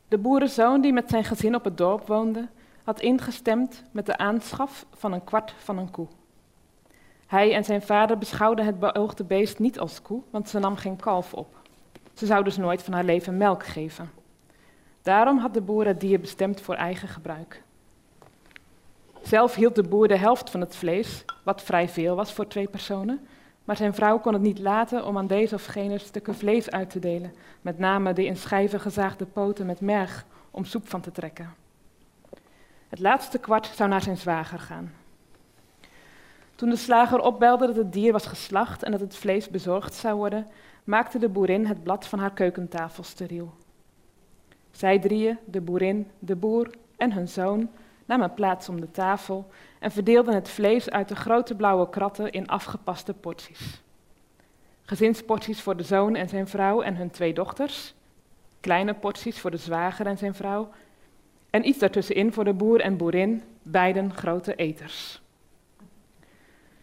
De 0.08 0.18
boerenzoon 0.18 0.80
die 0.80 0.92
met 0.92 1.10
zijn 1.10 1.24
gezin 1.24 1.54
op 1.54 1.64
het 1.64 1.76
dorp 1.76 2.06
woonde, 2.06 2.48
had 2.84 3.00
ingestemd 3.00 3.82
met 3.90 4.06
de 4.06 4.16
aanschaf 4.16 4.86
van 4.94 5.12
een 5.12 5.24
kwart 5.24 5.54
van 5.58 5.78
een 5.78 5.90
koe. 5.90 6.06
Hij 7.26 7.54
en 7.54 7.64
zijn 7.64 7.82
vader 7.82 8.18
beschouwden 8.18 8.64
het 8.64 8.78
beoogde 8.78 9.24
beest 9.24 9.58
niet 9.58 9.78
als 9.78 10.02
koe, 10.02 10.22
want 10.30 10.48
ze 10.48 10.58
nam 10.58 10.76
geen 10.76 10.96
kalf 10.96 11.34
op. 11.34 11.56
Ze 12.14 12.26
zou 12.26 12.44
dus 12.44 12.56
nooit 12.56 12.82
van 12.82 12.92
haar 12.92 13.04
leven 13.04 13.36
melk 13.36 13.66
geven. 13.66 14.10
Daarom 15.02 15.38
had 15.38 15.54
de 15.54 15.60
boer 15.60 15.86
het 15.86 16.00
dier 16.00 16.20
bestemd 16.20 16.60
voor 16.60 16.74
eigen 16.74 17.08
gebruik. 17.08 17.62
Zelf 19.22 19.54
hield 19.54 19.74
de 19.74 19.82
boer 19.82 20.08
de 20.08 20.16
helft 20.16 20.50
van 20.50 20.60
het 20.60 20.76
vlees, 20.76 21.24
wat 21.42 21.62
vrij 21.62 21.88
veel 21.88 22.16
was 22.16 22.32
voor 22.32 22.46
twee 22.46 22.68
personen, 22.68 23.26
maar 23.68 23.76
zijn 23.76 23.94
vrouw 23.94 24.18
kon 24.18 24.32
het 24.32 24.42
niet 24.42 24.58
laten 24.58 25.06
om 25.06 25.18
aan 25.18 25.26
deze 25.26 25.54
of 25.54 25.64
gene 25.64 25.98
stukken 25.98 26.34
vlees 26.34 26.70
uit 26.70 26.90
te 26.90 26.98
delen, 26.98 27.32
met 27.60 27.78
name 27.78 28.12
de 28.12 28.24
in 28.24 28.36
schijven 28.36 28.80
gezaagde 28.80 29.24
poten 29.24 29.66
met 29.66 29.80
merg 29.80 30.24
om 30.50 30.64
soep 30.64 30.88
van 30.88 31.00
te 31.00 31.12
trekken. 31.12 31.54
Het 32.88 32.98
laatste 32.98 33.38
kwart 33.38 33.66
zou 33.66 33.88
naar 33.88 34.02
zijn 34.02 34.16
zwager 34.16 34.58
gaan. 34.58 34.92
Toen 36.54 36.70
de 36.70 36.76
slager 36.76 37.20
opbelde 37.20 37.66
dat 37.66 37.76
het 37.76 37.92
dier 37.92 38.12
was 38.12 38.26
geslacht 38.26 38.82
en 38.82 38.90
dat 38.90 39.00
het 39.00 39.16
vlees 39.16 39.48
bezorgd 39.48 39.94
zou 39.94 40.16
worden, 40.16 40.46
maakte 40.84 41.18
de 41.18 41.28
boerin 41.28 41.66
het 41.66 41.82
blad 41.82 42.06
van 42.06 42.18
haar 42.18 42.32
keukentafel 42.32 43.04
steriel. 43.04 43.54
Zij 44.70 44.98
drieën, 44.98 45.38
de 45.44 45.60
boerin, 45.60 46.10
de 46.18 46.36
boer 46.36 46.70
en 46.96 47.12
hun 47.12 47.28
zoon, 47.28 47.70
namen 48.04 48.34
plaats 48.34 48.68
om 48.68 48.80
de 48.80 48.90
tafel 48.90 49.50
en 49.80 49.90
verdeelden 49.90 50.34
het 50.34 50.48
vlees 50.48 50.90
uit 50.90 51.08
de 51.08 51.16
grote 51.16 51.54
blauwe 51.54 51.90
kratten 51.90 52.32
in 52.32 52.48
afgepaste 52.48 53.14
porties. 53.14 53.82
Gezinsporties 54.82 55.60
voor 55.62 55.76
de 55.76 55.82
zoon 55.82 56.14
en 56.14 56.28
zijn 56.28 56.48
vrouw 56.48 56.82
en 56.82 56.96
hun 56.96 57.10
twee 57.10 57.34
dochters, 57.34 57.94
kleine 58.60 58.94
porties 58.94 59.40
voor 59.40 59.50
de 59.50 59.56
zwager 59.56 60.06
en 60.06 60.18
zijn 60.18 60.34
vrouw 60.34 60.68
en 61.50 61.68
iets 61.68 61.78
daartussenin 61.78 62.32
voor 62.32 62.44
de 62.44 62.52
boer 62.52 62.80
en 62.80 62.96
boerin, 62.96 63.42
beiden 63.62 64.14
grote 64.14 64.54
eters. 64.54 65.22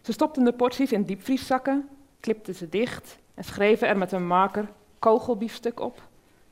Ze 0.02 0.12
stopten 0.12 0.44
de 0.44 0.52
porties 0.52 0.92
in 0.92 1.02
diepvrieszakken, 1.02 1.88
klipten 2.20 2.54
ze 2.54 2.68
dicht 2.68 3.18
en 3.34 3.44
schreven 3.44 3.88
er 3.88 3.98
met 3.98 4.12
een 4.12 4.26
marker 4.26 4.68
kogelbiefstuk 4.98 5.80
op 5.80 6.02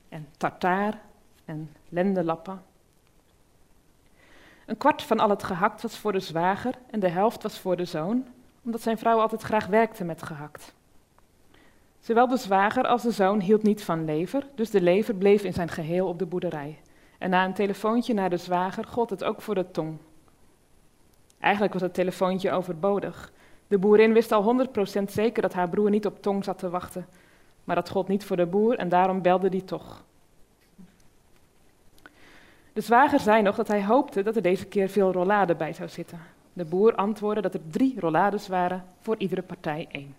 en 0.09 0.29
tartaar 0.37 1.01
en 1.45 1.71
lendelappen. 1.89 2.63
Een 4.67 4.77
kwart 4.77 5.03
van 5.03 5.19
al 5.19 5.31
het 5.31 5.43
gehakt 5.43 5.83
was 5.83 5.99
voor 5.99 6.13
de 6.13 6.21
zwager 6.21 6.75
en 6.91 7.01
de 7.01 7.09
helft 7.09 7.43
was 7.43 7.59
voor 7.59 7.77
de 7.77 7.85
zoon, 7.85 8.27
omdat 8.65 8.81
zijn 8.81 8.99
vrouw 8.99 9.21
altijd 9.21 9.43
graag 9.43 9.67
werkte 9.67 10.05
met 10.05 10.23
gehakt. 10.23 10.75
Zowel 11.99 12.29
de 12.29 12.37
zwager 12.37 12.87
als 12.87 13.03
de 13.03 13.11
zoon 13.11 13.41
hield 13.41 13.63
niet 13.63 13.85
van 13.85 14.05
lever, 14.05 14.47
dus 14.55 14.71
de 14.71 14.81
lever 14.81 15.15
bleef 15.15 15.43
in 15.43 15.53
zijn 15.53 15.69
geheel 15.69 16.09
op 16.09 16.19
de 16.19 16.27
boerderij. 16.27 16.79
En 17.19 17.31
na 17.31 17.45
een 17.45 17.55
telefoontje 17.55 18.15
naar 18.15 18.31
de 18.31 18.37
zwager 18.37 18.85
gold 18.85 19.11
het 19.11 19.25
ook 19.25 19.43
voor 19.43 19.55
de 19.55 19.71
tong. 19.71 19.99
Eigenlijk 21.41 21.73
was 21.73 21.83
het 21.83 21.95
telefoontje 21.95 22.51
overbodig. 22.51 23.33
De 23.67 23.79
boerin 23.79 24.13
wist 24.13 24.33
al 24.33 24.67
100% 25.01 25.03
zeker 25.05 25.43
dat 25.43 25.53
haar 25.53 25.69
broer 25.69 25.91
niet 25.91 26.07
op 26.07 26.23
tong 26.23 26.45
zat 26.45 26.59
te 26.59 26.71
wachten. 26.71 27.07
Maar 27.65 27.77
dat 27.77 27.89
gold 27.89 28.09
niet 28.09 28.25
voor 28.25 28.37
de 28.37 28.47
boer 28.47 28.79
en 28.79 28.89
daarom 28.89 29.23
belde 29.23 29.49
die 29.49 29.65
toch. 29.65 30.05
De 32.75 32.81
zwager 32.81 33.21
zei 33.21 33.43
nog 33.43 33.57
dat 33.57 33.69
hij 33.69 33.85
hoopte 33.85 34.23
dat 34.23 34.37
er 34.37 34.43
deze 34.43 34.67
keer 34.67 34.89
veel 34.89 35.13
rollade 35.13 35.55
bij 35.55 35.73
zou 35.73 35.89
zitten. 35.89 36.21
De 36.53 36.65
boer 36.65 36.95
antwoordde 36.95 37.43
dat 37.43 37.55
er 37.55 37.71
drie 37.71 38.01
rollades 38.01 38.49
waren, 38.49 38.85
voor 39.01 39.17
iedere 39.19 39.43
partij 39.43 39.87
één. 39.91 40.15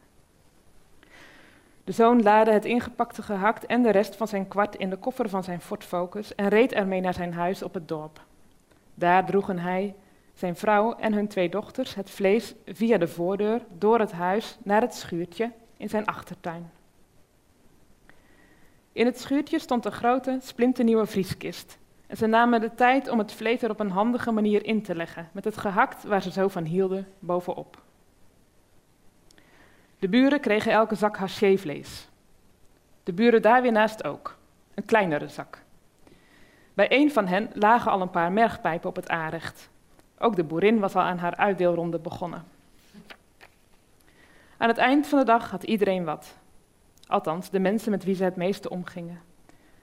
De 1.84 1.92
zoon 1.92 2.22
laadde 2.22 2.52
het 2.52 2.66
ingepakte 2.66 3.22
gehakt 3.22 3.66
en 3.66 3.84
de 3.84 3.90
rest 3.90 4.16
van 4.16 4.28
zijn 4.28 4.48
kwart 4.48 4.76
in 4.76 4.90
de 4.90 4.98
koffer 4.98 5.30
van 5.30 5.44
zijn 5.44 5.62
Ford 5.62 5.84
Focus 5.84 6.36
en 6.36 6.48
reed 6.48 6.74
ermee 6.74 7.02
naar 7.02 7.14
zijn 7.14 7.34
huis 7.34 7.64
op 7.64 7.74
het 7.74 7.88
dorp. 7.88 8.22
Daar 8.94 9.26
droegen 9.26 9.60
hij, 9.60 9.96
zijn 10.34 10.56
vrouw 10.56 10.94
en 10.94 11.14
hun 11.14 11.28
twee 11.28 11.50
dochters 11.50 11.96
het 11.96 12.10
vlees 12.10 12.56
via 12.66 12.98
de 12.98 13.08
voordeur 13.08 13.62
door 13.78 14.00
het 14.00 14.12
huis 14.12 14.58
naar 14.64 14.82
het 14.82 14.96
schuurtje 14.96 15.52
in 15.78 15.90
zijn 15.90 16.06
achtertuin. 16.06 16.72
In 18.92 19.06
het 19.06 19.20
schuurtje 19.20 19.60
stond 19.60 19.86
een 19.86 19.92
grote, 19.92 20.38
splinternieuwe 20.42 21.06
vrieskist. 21.06 21.78
En 22.08 22.18
ze 22.18 22.26
namen 22.26 22.62
de 22.62 22.76
tijd 22.76 23.10
om 23.10 23.18
het 23.18 23.34
vlees 23.34 23.62
er 23.62 23.70
op 23.70 23.80
een 23.80 23.92
handige 23.92 24.32
manier 24.32 24.66
in 24.66 24.82
te 24.82 24.96
leggen, 24.96 25.30
met 25.32 25.44
het 25.44 25.58
gehakt 25.58 26.04
waar 26.04 26.22
ze 26.22 26.32
zo 26.32 26.48
van 26.48 26.64
hielden 26.64 27.08
bovenop. 27.20 27.82
De 30.00 30.10
buren 30.10 30.40
kregen 30.40 30.72
elke 30.72 30.96
zak 30.96 31.18
hachevlees. 31.18 32.08
De 33.04 33.14
buren 33.14 33.42
daar 33.42 33.62
weer 33.62 33.72
naast 33.72 34.04
ook, 34.04 34.38
een 34.74 34.86
kleinere 34.86 35.28
zak. 35.28 35.64
Bij 36.74 36.92
een 36.92 37.12
van 37.12 37.28
hen 37.28 37.50
lagen 37.54 37.92
al 37.92 38.02
een 38.02 38.10
paar 38.10 38.32
mergpijpen 38.32 38.90
op 38.90 38.96
het 38.96 39.10
aanrecht. 39.10 39.70
Ook 40.18 40.36
de 40.36 40.44
boerin 40.44 40.80
was 40.80 40.96
al 40.96 41.02
aan 41.02 41.18
haar 41.18 41.36
uitdeelronde 41.36 42.00
begonnen. 42.00 42.44
Aan 44.58 44.68
het 44.68 44.78
eind 44.78 45.08
van 45.08 45.20
de 45.20 45.26
dag 45.26 45.52
had 45.52 45.64
iedereen 45.64 46.04
wat. 46.04 46.38
Althans, 47.08 47.50
de 47.50 47.60
mensen 47.60 47.92
met 47.92 48.04
wie 48.04 48.16
ze 48.16 48.24
het 48.24 48.36
meeste 48.36 48.70
omgingen. 48.70 49.22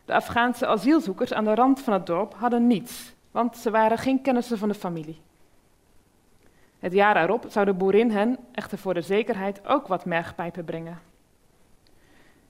De 0.05 0.15
Afghaanse 0.15 0.67
asielzoekers 0.67 1.33
aan 1.33 1.45
de 1.45 1.55
rand 1.55 1.81
van 1.81 1.93
het 1.93 2.07
dorp 2.07 2.35
hadden 2.35 2.67
niets, 2.67 3.15
want 3.31 3.57
ze 3.57 3.71
waren 3.71 3.99
geen 3.99 4.23
kennissen 4.23 4.59
van 4.59 4.69
de 4.69 4.75
familie. 4.75 5.21
Het 6.79 6.93
jaar 6.93 7.23
erop 7.23 7.45
zou 7.49 7.67
de 7.67 7.73
boerin 7.73 8.11
hen, 8.11 8.38
echter 8.53 8.79
voor 8.79 8.95
de 8.95 9.01
zekerheid, 9.01 9.67
ook 9.67 9.87
wat 9.87 10.05
mergpijpen 10.05 10.65
brengen. 10.65 11.01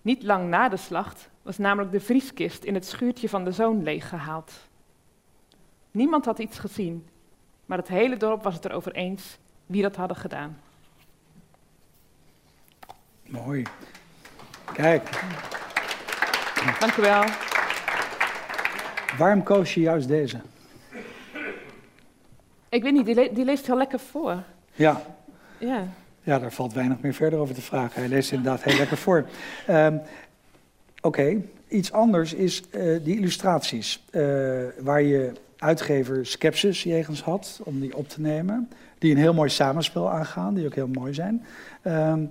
Niet 0.02 0.22
lang 0.22 0.48
na 0.48 0.68
de 0.68 0.76
slacht 0.76 1.30
was 1.42 1.58
namelijk 1.58 1.92
de 1.92 2.00
vrieskist 2.00 2.64
in 2.64 2.74
het 2.74 2.86
schuurtje 2.86 3.28
van 3.28 3.44
de 3.44 3.52
zoon 3.52 3.82
leeggehaald. 3.82 4.52
Niemand 5.90 6.24
had 6.24 6.38
iets 6.38 6.58
gezien, 6.58 7.08
maar 7.66 7.78
het 7.78 7.88
hele 7.88 8.16
dorp 8.16 8.42
was 8.42 8.54
het 8.54 8.64
erover 8.64 8.92
eens 8.92 9.38
wie 9.66 9.82
dat 9.82 9.96
hadden 9.96 10.16
gedaan. 10.16 10.60
Mooi. 13.28 13.66
Kijk. 14.72 15.24
Dank 16.80 16.96
u 16.96 17.02
wel. 17.02 17.24
Waarom 19.18 19.42
koos 19.42 19.74
je 19.74 19.80
juist 19.80 20.08
deze? 20.08 20.40
Ik 22.68 22.82
weet 22.82 22.92
niet, 22.92 23.04
die, 23.04 23.32
die 23.32 23.44
leest 23.44 23.66
heel 23.66 23.76
lekker 23.76 23.98
voor. 23.98 24.42
Ja. 24.74 25.02
Ja. 25.58 25.86
Ja, 26.22 26.38
daar 26.38 26.52
valt 26.52 26.72
weinig 26.72 27.00
meer 27.00 27.14
verder 27.14 27.38
over 27.38 27.54
te 27.54 27.60
vragen. 27.60 28.00
Hij 28.00 28.08
leest 28.08 28.32
inderdaad 28.32 28.62
heel 28.62 28.76
lekker 28.76 28.96
voor. 28.96 29.26
Um, 29.70 30.00
Oké, 31.00 31.42
iets 31.68 31.92
anders 31.92 32.32
is 32.32 32.62
uh, 32.70 33.04
die 33.04 33.16
illustraties. 33.16 34.04
Uh, 34.10 34.22
waar 34.78 35.02
je 35.02 35.32
uitgever 35.58 36.26
Skepsis 36.26 36.82
jegens 36.82 37.22
had 37.22 37.60
om 37.64 37.80
die 37.80 37.96
op 37.96 38.08
te 38.08 38.20
nemen. 38.20 38.70
Die 38.98 39.10
een 39.10 39.18
heel 39.20 39.34
mooi 39.34 39.50
samenspel 39.50 40.10
aangaan, 40.10 40.54
die 40.54 40.66
ook 40.66 40.74
heel 40.74 40.88
mooi 40.88 41.14
zijn. 41.14 41.46
Um, 41.84 42.30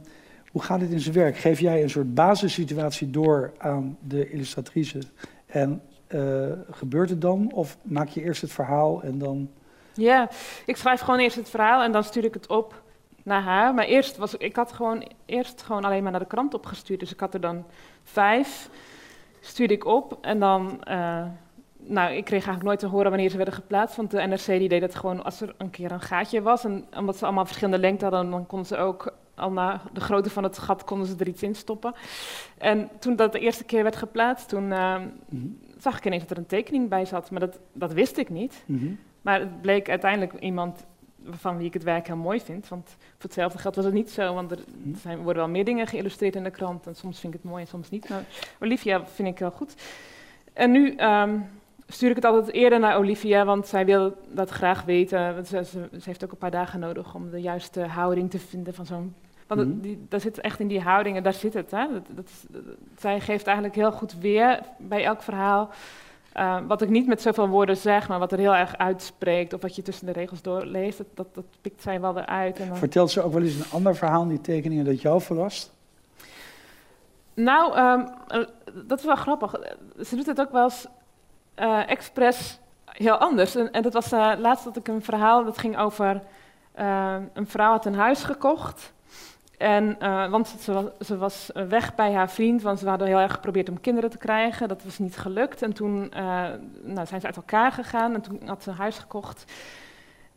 hoe 0.52 0.62
gaat 0.62 0.80
dit 0.80 0.92
in 0.92 1.00
zijn 1.00 1.16
werk? 1.16 1.38
Geef 1.38 1.60
jij 1.60 1.84
een 1.84 1.90
soort 1.90 2.14
basissituatie 2.14 3.10
door 3.10 3.54
aan 3.58 3.98
de 4.08 4.30
illustratrice 4.30 5.00
en 5.46 5.82
uh, 6.08 6.52
gebeurt 6.72 7.10
het 7.10 7.22
dan? 7.22 7.52
Of 7.54 7.78
maak 7.82 8.08
je 8.08 8.22
eerst 8.22 8.42
het 8.42 8.52
verhaal 8.52 9.02
en 9.04 9.18
dan 9.18 9.50
ja, 9.94 10.30
ik 10.66 10.78
schrijf 10.78 11.00
gewoon 11.00 11.20
eerst 11.20 11.36
het 11.36 11.50
verhaal 11.50 11.84
en 11.84 11.92
dan 11.92 12.04
stuur 12.04 12.24
ik 12.24 12.34
het 12.34 12.48
op 12.48 12.82
naar 13.24 13.42
haar. 13.42 13.74
Maar 13.74 13.86
eerst 13.86 14.18
was 14.18 14.36
ik 14.36 14.56
had 14.56 14.72
gewoon 14.72 15.08
eerst 15.26 15.62
gewoon 15.62 15.86
alleen 15.86 16.04
maar 16.04 16.12
naar 16.12 16.22
de 16.22 16.28
krant 16.28 16.54
opgestuurd. 16.54 17.00
Dus 17.00 17.14
ik 17.14 17.20
had 17.20 17.34
er 17.34 17.42
dan 17.42 17.66
vijf, 18.04 18.70
stuurde 19.40 19.74
ik 19.74 19.86
op 19.86 20.18
en 20.22 20.40
dan. 20.40 20.82
Uh, 20.90 21.24
nou, 21.84 22.14
ik 22.14 22.26
kreeg 22.26 22.46
eigenlijk 22.46 22.64
nooit 22.64 22.80
te 22.80 22.88
horen 22.88 23.10
wanneer 23.10 23.30
ze 23.30 23.36
werden 23.36 23.54
geplaatst. 23.54 23.96
Want 23.96 24.12
de 24.12 24.22
NRC 24.22 24.46
die 24.46 24.70
deed 24.70 24.82
het 24.82 24.96
gewoon 24.96 25.24
als 25.24 25.42
er 25.42 25.56
een 25.58 25.70
keer 25.70 25.92
een 25.92 26.02
gaatje 26.02 26.42
was. 26.42 26.64
En 26.64 26.86
omdat 26.98 27.18
ze 27.18 27.26
allemaal 27.26 27.46
verschillende 27.46 27.80
lengte 27.80 28.06
hadden, 28.06 28.32
dan 28.32 28.46
konden 28.46 28.68
ze 28.68 28.78
ook 28.78 29.14
al 29.42 29.52
na 29.52 29.82
de 29.94 30.00
grootte 30.00 30.30
van 30.30 30.44
het 30.44 30.58
gat 30.58 30.84
konden 30.84 31.08
ze 31.08 31.16
er 31.18 31.28
iets 31.28 31.44
in 31.44 31.56
stoppen. 31.56 31.94
En 32.58 32.90
toen 33.00 33.16
dat 33.16 33.32
de 33.32 33.40
eerste 33.40 33.64
keer 33.64 33.84
werd 33.84 33.96
geplaatst, 33.96 34.50
toen 34.50 34.64
uh, 34.64 34.98
mm 35.30 35.70
zag 35.82 35.98
ik 35.98 36.06
ineens 36.06 36.22
dat 36.22 36.32
er 36.32 36.38
een 36.38 36.46
tekening 36.46 36.90
bij 36.90 37.06
zat. 37.06 37.32
Maar 37.32 37.40
dat, 37.40 37.60
dat 37.74 37.94
wist 37.94 38.18
ik 38.18 38.30
niet. 38.30 38.64
Mm 38.66 38.80
-hmm. 38.80 39.00
Maar 39.22 39.40
het 39.40 39.62
bleek 39.62 39.90
uiteindelijk 39.90 40.34
iemand 40.40 40.86
van 41.30 41.58
wie 41.58 41.68
ik 41.68 41.74
het 41.74 41.84
werk 41.84 42.08
heel 42.08 42.16
mooi 42.16 42.42
vind. 42.42 42.68
Want 42.68 42.90
voor 42.90 43.22
hetzelfde 43.22 43.58
geld 43.58 43.76
was 43.76 43.86
het 43.86 43.94
niet 43.94 44.12
zo, 44.12 44.34
want 44.34 44.52
er 44.52 44.60
hm. 44.84 44.96
zijn, 44.96 45.18
worden 45.18 45.44
wel 45.44 45.52
meer 45.52 45.66
dingen 45.66 45.88
geïllustreerd 45.88 46.36
in 46.36 46.44
de 46.44 46.50
krant. 46.50 46.88
En 46.88 46.96
soms 46.96 47.20
vind 47.20 47.34
ik 47.34 47.40
het 47.42 47.52
mooi 47.52 47.64
en 47.64 47.68
soms 47.68 47.90
niet. 47.90 48.10
Maar 48.10 48.24
Olivia 48.60 49.06
vind 49.06 49.28
ik 49.28 49.40
heel 49.40 49.52
goed. 49.52 49.76
En 50.54 50.72
nu 50.72 50.98
um, 50.98 51.50
stuur 51.88 52.10
ik 52.10 52.16
het 52.16 52.26
altijd 52.26 52.56
eerder 52.56 52.80
naar 52.80 52.98
Olivia, 52.98 53.46
want 53.46 53.68
zij 53.68 53.86
wil 53.86 54.18
dat 54.28 54.50
graag 54.50 54.84
weten. 54.84 55.46
Ze, 55.46 55.64
ze, 55.64 55.90
ze, 55.92 56.02
heeft 56.04 56.24
ook 56.24 56.32
een 56.32 56.38
paar 56.38 56.52
dagen 56.52 56.80
nodig 56.80 57.16
om 57.16 57.30
de 57.30 57.42
juiste 57.42 57.82
houding 57.82 58.30
te 58.30 58.40
vinden 58.40 58.74
van 58.74 58.86
zo'n... 58.86 59.16
Want 59.56 59.68
mm. 59.68 59.82
die, 59.82 60.06
daar 60.10 60.20
zit 60.20 60.40
echt 60.40 60.60
in 60.60 60.68
die 60.68 60.82
houding 60.82 61.18
en 61.18 61.24
daar 61.24 61.34
zit 61.34 61.54
het. 61.54 61.72
Hè? 61.72 61.88
Dat, 61.92 62.06
dat, 62.10 62.32
zij 62.98 63.20
geeft 63.20 63.46
eigenlijk 63.46 63.76
heel 63.76 63.92
goed 63.92 64.16
weer 64.20 64.60
bij 64.78 65.04
elk 65.04 65.22
verhaal 65.22 65.70
uh, 66.38 66.58
wat 66.68 66.82
ik 66.82 66.90
niet 66.90 67.08
met 67.08 67.22
zoveel 67.22 67.48
woorden 67.48 67.78
zeg, 67.78 68.08
maar 68.08 68.20
wat 68.20 68.32
er 68.32 68.38
heel 68.38 68.56
erg 68.56 68.78
uitspreekt, 68.78 69.54
of 69.54 69.62
wat 69.62 69.76
je 69.76 69.82
tussen 69.82 70.06
de 70.06 70.12
regels 70.12 70.42
doorleest, 70.42 70.98
dat, 70.98 71.08
dat, 71.14 71.36
dat 71.36 71.46
pikt 71.62 71.82
zij 71.82 72.02
wel 72.02 72.18
eruit. 72.18 72.60
En 72.60 72.68
dan... 72.68 72.78
Vertelt 72.78 73.12
ze 73.12 73.22
ook 73.22 73.34
wel 73.34 73.42
eens 73.42 73.56
een 73.56 73.72
ander 73.72 73.96
verhaal 73.96 74.22
in 74.22 74.28
die 74.28 74.42
tekeningen 74.42 74.86
dat 74.86 75.02
jou 75.02 75.22
verrast? 75.22 75.74
Nou, 77.34 77.78
um, 77.78 78.08
dat 78.88 79.00
is 79.00 79.06
wel 79.06 79.16
grappig. 79.16 79.56
Ze 80.06 80.16
doet 80.16 80.26
het 80.26 80.40
ook 80.40 80.52
wel 80.52 80.64
eens 80.64 80.88
uh, 81.60 81.90
expres 81.90 82.60
heel 82.86 83.18
anders. 83.18 83.56
En, 83.56 83.72
en 83.72 83.82
dat 83.82 83.94
was 83.94 84.14
uh, 84.14 84.32
laatst 84.38 84.64
dat 84.64 84.76
ik 84.76 84.88
een 84.88 85.04
verhaal, 85.04 85.44
dat 85.44 85.58
ging 85.58 85.78
over 85.78 86.22
een 87.34 87.48
vrouw 87.48 87.72
had 87.72 87.86
een 87.86 87.96
huis 87.96 88.24
gekocht. 88.24 88.94
En, 89.62 89.98
uh, 90.02 90.30
want 90.30 90.48
ze 90.48 90.74
was, 90.74 90.86
ze 91.08 91.18
was, 91.18 91.50
weg 91.70 91.96
bij 91.96 92.14
haar 92.14 92.30
vriend, 92.30 92.62
want 92.62 92.80
ze 92.80 92.90
hadden 92.90 93.08
heel 93.08 93.20
erg 93.20 93.32
geprobeerd 93.32 93.70
om 93.70 93.82
kinderen 93.82 94.10
te 94.10 94.18
krijgen. 94.18 94.68
Dat 94.68 94.84
was 94.84 95.00
niet 95.00 95.18
gelukt. 95.18 95.62
En 95.62 95.74
toen 95.74 96.12
uh, 96.16 96.22
nou, 96.84 97.08
zijn 97.08 97.20
ze 97.20 97.26
uit 97.26 97.36
elkaar 97.36 97.72
gegaan 97.72 98.14
en 98.14 98.22
toen 98.22 98.42
had 98.46 98.64
ze 98.64 98.70
een 98.70 98.76
huis 98.76 98.98
gekocht. 98.98 99.52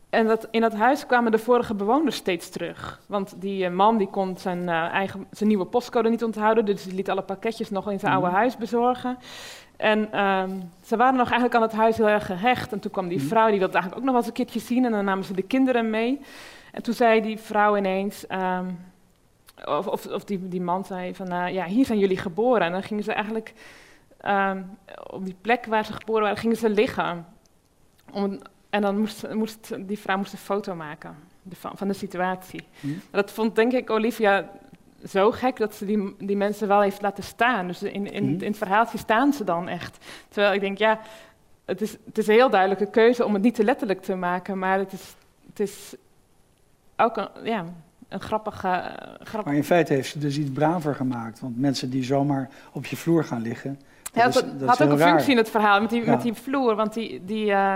En 0.09 0.27
dat, 0.27 0.47
in 0.51 0.61
dat 0.61 0.73
huis 0.73 1.05
kwamen 1.05 1.31
de 1.31 1.37
vorige 1.37 1.73
bewoners 1.73 2.15
steeds 2.15 2.49
terug. 2.49 2.99
Want 3.05 3.33
die 3.41 3.69
man 3.69 3.97
die 3.97 4.07
kon 4.07 4.37
zijn, 4.37 4.69
eigen, 4.69 5.27
zijn 5.31 5.49
nieuwe 5.49 5.65
postcode 5.65 6.09
niet 6.09 6.23
onthouden, 6.23 6.65
dus 6.65 6.83
die 6.83 6.95
liet 6.95 7.09
alle 7.09 7.21
pakketjes 7.21 7.69
nog 7.69 7.91
in 7.91 7.99
zijn 7.99 8.13
oude 8.13 8.27
mhm. 8.27 8.35
huis 8.35 8.57
bezorgen. 8.57 9.17
En 9.77 10.11
ehm, 10.11 10.49
ze 10.83 10.97
waren 10.97 11.17
nog 11.17 11.29
eigenlijk 11.29 11.55
aan 11.55 11.61
het 11.61 11.79
huis 11.79 11.97
heel 11.97 12.09
erg 12.09 12.25
gehecht. 12.25 12.71
En 12.71 12.79
toen 12.79 12.91
kwam 12.91 13.07
die 13.07 13.17
mhm. 13.17 13.27
vrouw, 13.27 13.49
die 13.49 13.59
wilde 13.59 13.73
eigenlijk 13.73 14.01
ook 14.01 14.07
nog 14.07 14.13
wel 14.13 14.21
eens 14.21 14.27
een 14.27 14.45
keertje 14.45 14.59
zien. 14.59 14.85
En 14.85 14.91
dan 14.91 15.05
namen 15.05 15.23
ze 15.23 15.33
de 15.33 15.41
kinderen 15.41 15.89
mee. 15.89 16.21
En 16.71 16.83
toen 16.83 16.93
zei 16.93 17.21
die 17.21 17.39
vrouw 17.39 17.77
ineens, 17.77 18.27
ehm, 18.27 18.65
of, 19.63 19.87
of, 19.87 20.05
of, 20.07 20.23
die, 20.23 20.47
die 20.47 20.61
man 20.61 20.85
zei 20.85 21.15
van, 21.15 21.33
uh, 21.33 21.53
ja, 21.53 21.65
hier 21.65 21.85
zijn 21.85 21.99
jullie 21.99 22.17
geboren. 22.17 22.61
En 22.61 22.71
dan 22.71 22.83
gingen 22.83 23.03
ze 23.03 23.13
eigenlijk 23.13 23.53
ehm, 24.17 24.61
op 25.09 25.25
die 25.25 25.35
plek 25.41 25.65
waar 25.65 25.85
ze 25.85 25.93
geboren 25.93 26.21
waren, 26.21 26.37
gingen 26.37 26.57
ze 26.57 26.69
liggen. 26.69 27.25
Om, 28.11 28.39
en 28.69 28.81
dan 28.81 28.99
moest, 28.99 29.33
moest, 29.33 29.87
die 29.87 29.99
vrouw 29.99 30.17
moest 30.17 30.33
een 30.33 30.39
foto 30.39 30.75
maken 30.75 31.15
van, 31.49 31.71
van 31.77 31.87
de 31.87 31.93
situatie. 31.93 32.67
Mhm. 32.79 32.93
Dat 33.11 33.31
vond 33.31 33.55
denk 33.55 33.73
ik 33.73 33.89
Olivia 33.89 34.49
zo 35.07 35.31
gek 35.31 35.57
dat 35.57 35.75
ze 35.75 35.85
die, 35.85 36.15
die 36.19 36.37
mensen 36.37 36.67
wel 36.67 36.81
heeft 36.81 37.01
laten 37.01 37.23
staan. 37.23 37.67
Dus 37.67 37.83
in, 37.83 38.11
in, 38.11 38.23
mhm. 38.23 38.43
in 38.43 38.49
het 38.49 38.57
verhaaltje 38.57 38.97
staan 38.97 39.33
ze 39.33 39.43
dan 39.43 39.67
echt. 39.67 40.05
Terwijl 40.29 40.53
ik 40.53 40.59
denk, 40.59 40.77
ja, 40.77 40.99
het 41.65 41.81
is, 41.81 41.97
het 42.05 42.17
is 42.17 42.27
een 42.27 42.33
heel 42.33 42.49
duidelijke 42.49 42.89
keuze 42.89 43.25
om 43.25 43.33
het 43.33 43.43
niet 43.43 43.55
te 43.55 43.63
letterlijk 43.63 44.01
te 44.01 44.15
maken, 44.15 44.59
maar 44.59 44.77
het 44.79 44.91
is, 44.93 45.15
het 45.47 45.59
is 45.59 45.95
ook 46.97 47.17
een, 47.17 47.29
ja, 47.43 47.65
een 48.09 48.19
grappige, 48.19 48.91
grappige... 49.19 49.43
Maar 49.43 49.55
in 49.55 49.63
feite 49.63 49.93
heeft 49.93 50.09
ze 50.09 50.19
dus 50.19 50.37
iets 50.37 50.51
braver 50.51 50.95
gemaakt. 50.95 51.39
Want 51.39 51.59
mensen 51.59 51.89
die 51.89 52.03
zomaar 52.03 52.49
op 52.71 52.85
je 52.85 52.95
vloer 52.95 53.23
gaan 53.23 53.41
liggen... 53.41 53.79
Dat 54.13 54.33
ja, 54.33 54.41
dat, 54.41 54.59
dat 54.59 54.69
had 54.69 54.81
ook 54.81 54.91
een 54.91 55.07
functie 55.07 55.31
in 55.31 55.37
het 55.37 55.49
verhaal 55.49 55.81
met 55.81 55.89
die, 55.89 56.05
met 56.05 56.21
die 56.21 56.33
vloer. 56.33 56.75
Want 56.75 56.93
die, 56.93 57.25
die, 57.25 57.45
uh, 57.45 57.75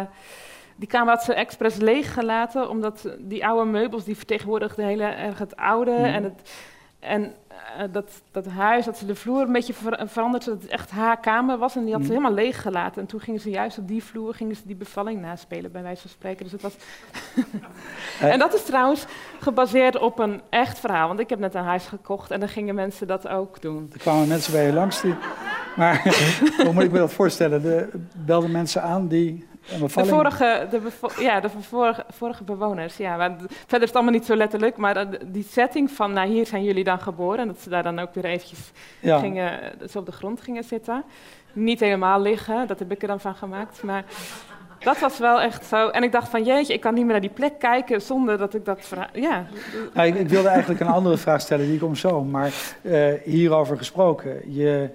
die 0.75 0.87
kamer 0.87 1.13
had 1.13 1.23
ze 1.23 1.33
expres 1.33 1.75
leeggelaten... 1.75 2.69
omdat 2.69 3.09
die 3.19 3.45
oude 3.45 3.71
meubels, 3.71 4.03
die 4.03 4.17
vertegenwoordigden 4.17 4.85
hele 4.85 5.03
erg 5.03 5.39
het 5.39 5.55
oude... 5.55 5.91
Mhm. 5.91 6.03
En 6.03 6.23
het, 6.23 6.51
en 6.99 7.33
uh, 7.77 7.83
dat, 7.91 8.21
dat 8.31 8.45
huis, 8.45 8.85
dat 8.85 8.97
ze 8.97 9.05
de 9.05 9.15
vloer 9.15 9.41
een 9.41 9.51
beetje 9.51 9.73
ver 9.73 10.07
veranderd, 10.07 10.43
zodat 10.43 10.61
het 10.61 10.71
echt 10.71 10.91
haar 10.91 11.19
kamer 11.19 11.57
was. 11.57 11.75
En 11.75 11.83
die 11.83 11.93
had 11.93 12.01
ze 12.01 12.07
mm. 12.07 12.13
helemaal 12.13 12.43
leeg 12.43 12.61
gelaten. 12.61 13.01
En 13.01 13.07
toen 13.07 13.19
gingen 13.19 13.39
ze 13.39 13.49
juist 13.49 13.77
op 13.77 13.87
die 13.87 14.03
vloer 14.03 14.33
gingen 14.33 14.55
ze 14.55 14.61
die 14.65 14.75
bevalling 14.75 15.21
naspelen, 15.21 15.71
bij 15.71 15.81
wijze 15.81 16.01
van 16.01 16.09
spreken. 16.09 16.43
Dus 16.43 16.51
het 16.51 16.61
was... 16.61 16.75
en 18.31 18.39
dat 18.39 18.53
is 18.53 18.63
trouwens 18.63 19.05
gebaseerd 19.39 19.99
op 19.99 20.19
een 20.19 20.41
echt 20.49 20.79
verhaal. 20.79 21.07
Want 21.07 21.19
ik 21.19 21.29
heb 21.29 21.39
net 21.39 21.53
een 21.53 21.63
huis 21.63 21.85
gekocht 21.85 22.31
en 22.31 22.39
dan 22.39 22.49
gingen 22.49 22.75
mensen 22.75 23.07
dat 23.07 23.27
ook 23.27 23.61
doen. 23.61 23.89
Er 23.93 23.99
kwamen 23.99 24.27
mensen 24.27 24.51
bij 24.51 24.65
je 24.65 24.73
langs 24.73 25.01
die... 25.01 25.15
Maar 25.75 26.03
hoe 26.63 26.73
moet 26.73 26.83
ik 26.83 26.91
me 26.91 26.97
dat 26.97 27.13
voorstellen? 27.13 27.61
De, 27.61 27.89
belden 28.25 28.51
mensen 28.51 28.81
aan 28.81 29.07
die 29.07 29.47
de 29.77 30.05
vorige, 30.05 30.67
de 30.69 30.81
ja, 31.19 31.39
de 31.39 31.49
vorige, 31.59 32.05
vorige 32.09 32.43
bewoners, 32.43 32.97
ja. 32.97 33.17
Maar 33.17 33.35
verder 33.39 33.81
is 33.81 33.87
het 33.87 33.95
allemaal 33.95 34.13
niet 34.13 34.25
zo 34.25 34.35
letterlijk, 34.35 34.77
maar 34.77 35.07
die 35.25 35.47
setting 35.49 35.91
van, 35.91 36.13
nou 36.13 36.29
hier 36.29 36.45
zijn 36.45 36.63
jullie 36.63 36.83
dan 36.83 36.99
geboren, 36.99 37.39
en 37.39 37.47
dat 37.47 37.59
ze 37.59 37.69
daar 37.69 37.83
dan 37.83 37.99
ook 37.99 38.13
weer 38.13 38.25
eventjes 38.25 38.71
gingen, 39.01 39.59
op 39.93 40.05
de 40.05 40.11
grond 40.11 40.41
gingen 40.41 40.63
zitten. 40.63 41.03
Niet 41.53 41.79
helemaal 41.79 42.21
liggen, 42.21 42.67
dat 42.67 42.79
heb 42.79 42.91
ik 42.91 43.01
er 43.01 43.07
dan 43.07 43.19
van 43.19 43.35
gemaakt, 43.35 43.83
maar 43.83 44.03
dat 44.79 44.99
was 44.99 45.17
wel 45.17 45.41
echt 45.41 45.65
zo. 45.65 45.89
En 45.89 46.03
ik 46.03 46.11
dacht 46.11 46.29
van, 46.29 46.43
jeetje, 46.43 46.73
ik 46.73 46.81
kan 46.81 46.93
niet 46.93 47.03
meer 47.03 47.11
naar 47.11 47.21
die 47.21 47.29
plek 47.29 47.59
kijken 47.59 48.01
zonder 48.01 48.37
dat 48.37 48.53
ik 48.53 48.65
dat... 48.65 48.93
Ja. 49.13 49.45
Nou, 49.93 50.07
ik, 50.07 50.15
ik, 50.15 50.29
wilde 50.29 50.47
eigenlijk 50.47 50.79
een 50.79 50.87
andere 50.87 51.17
vraag 51.17 51.41
stellen, 51.41 51.65
die 51.65 51.79
komt 51.79 51.97
zo, 51.97 52.23
maar 52.23 52.53
uh, 52.81 53.07
hierover 53.23 53.77
gesproken. 53.77 54.53
Je 54.53 54.89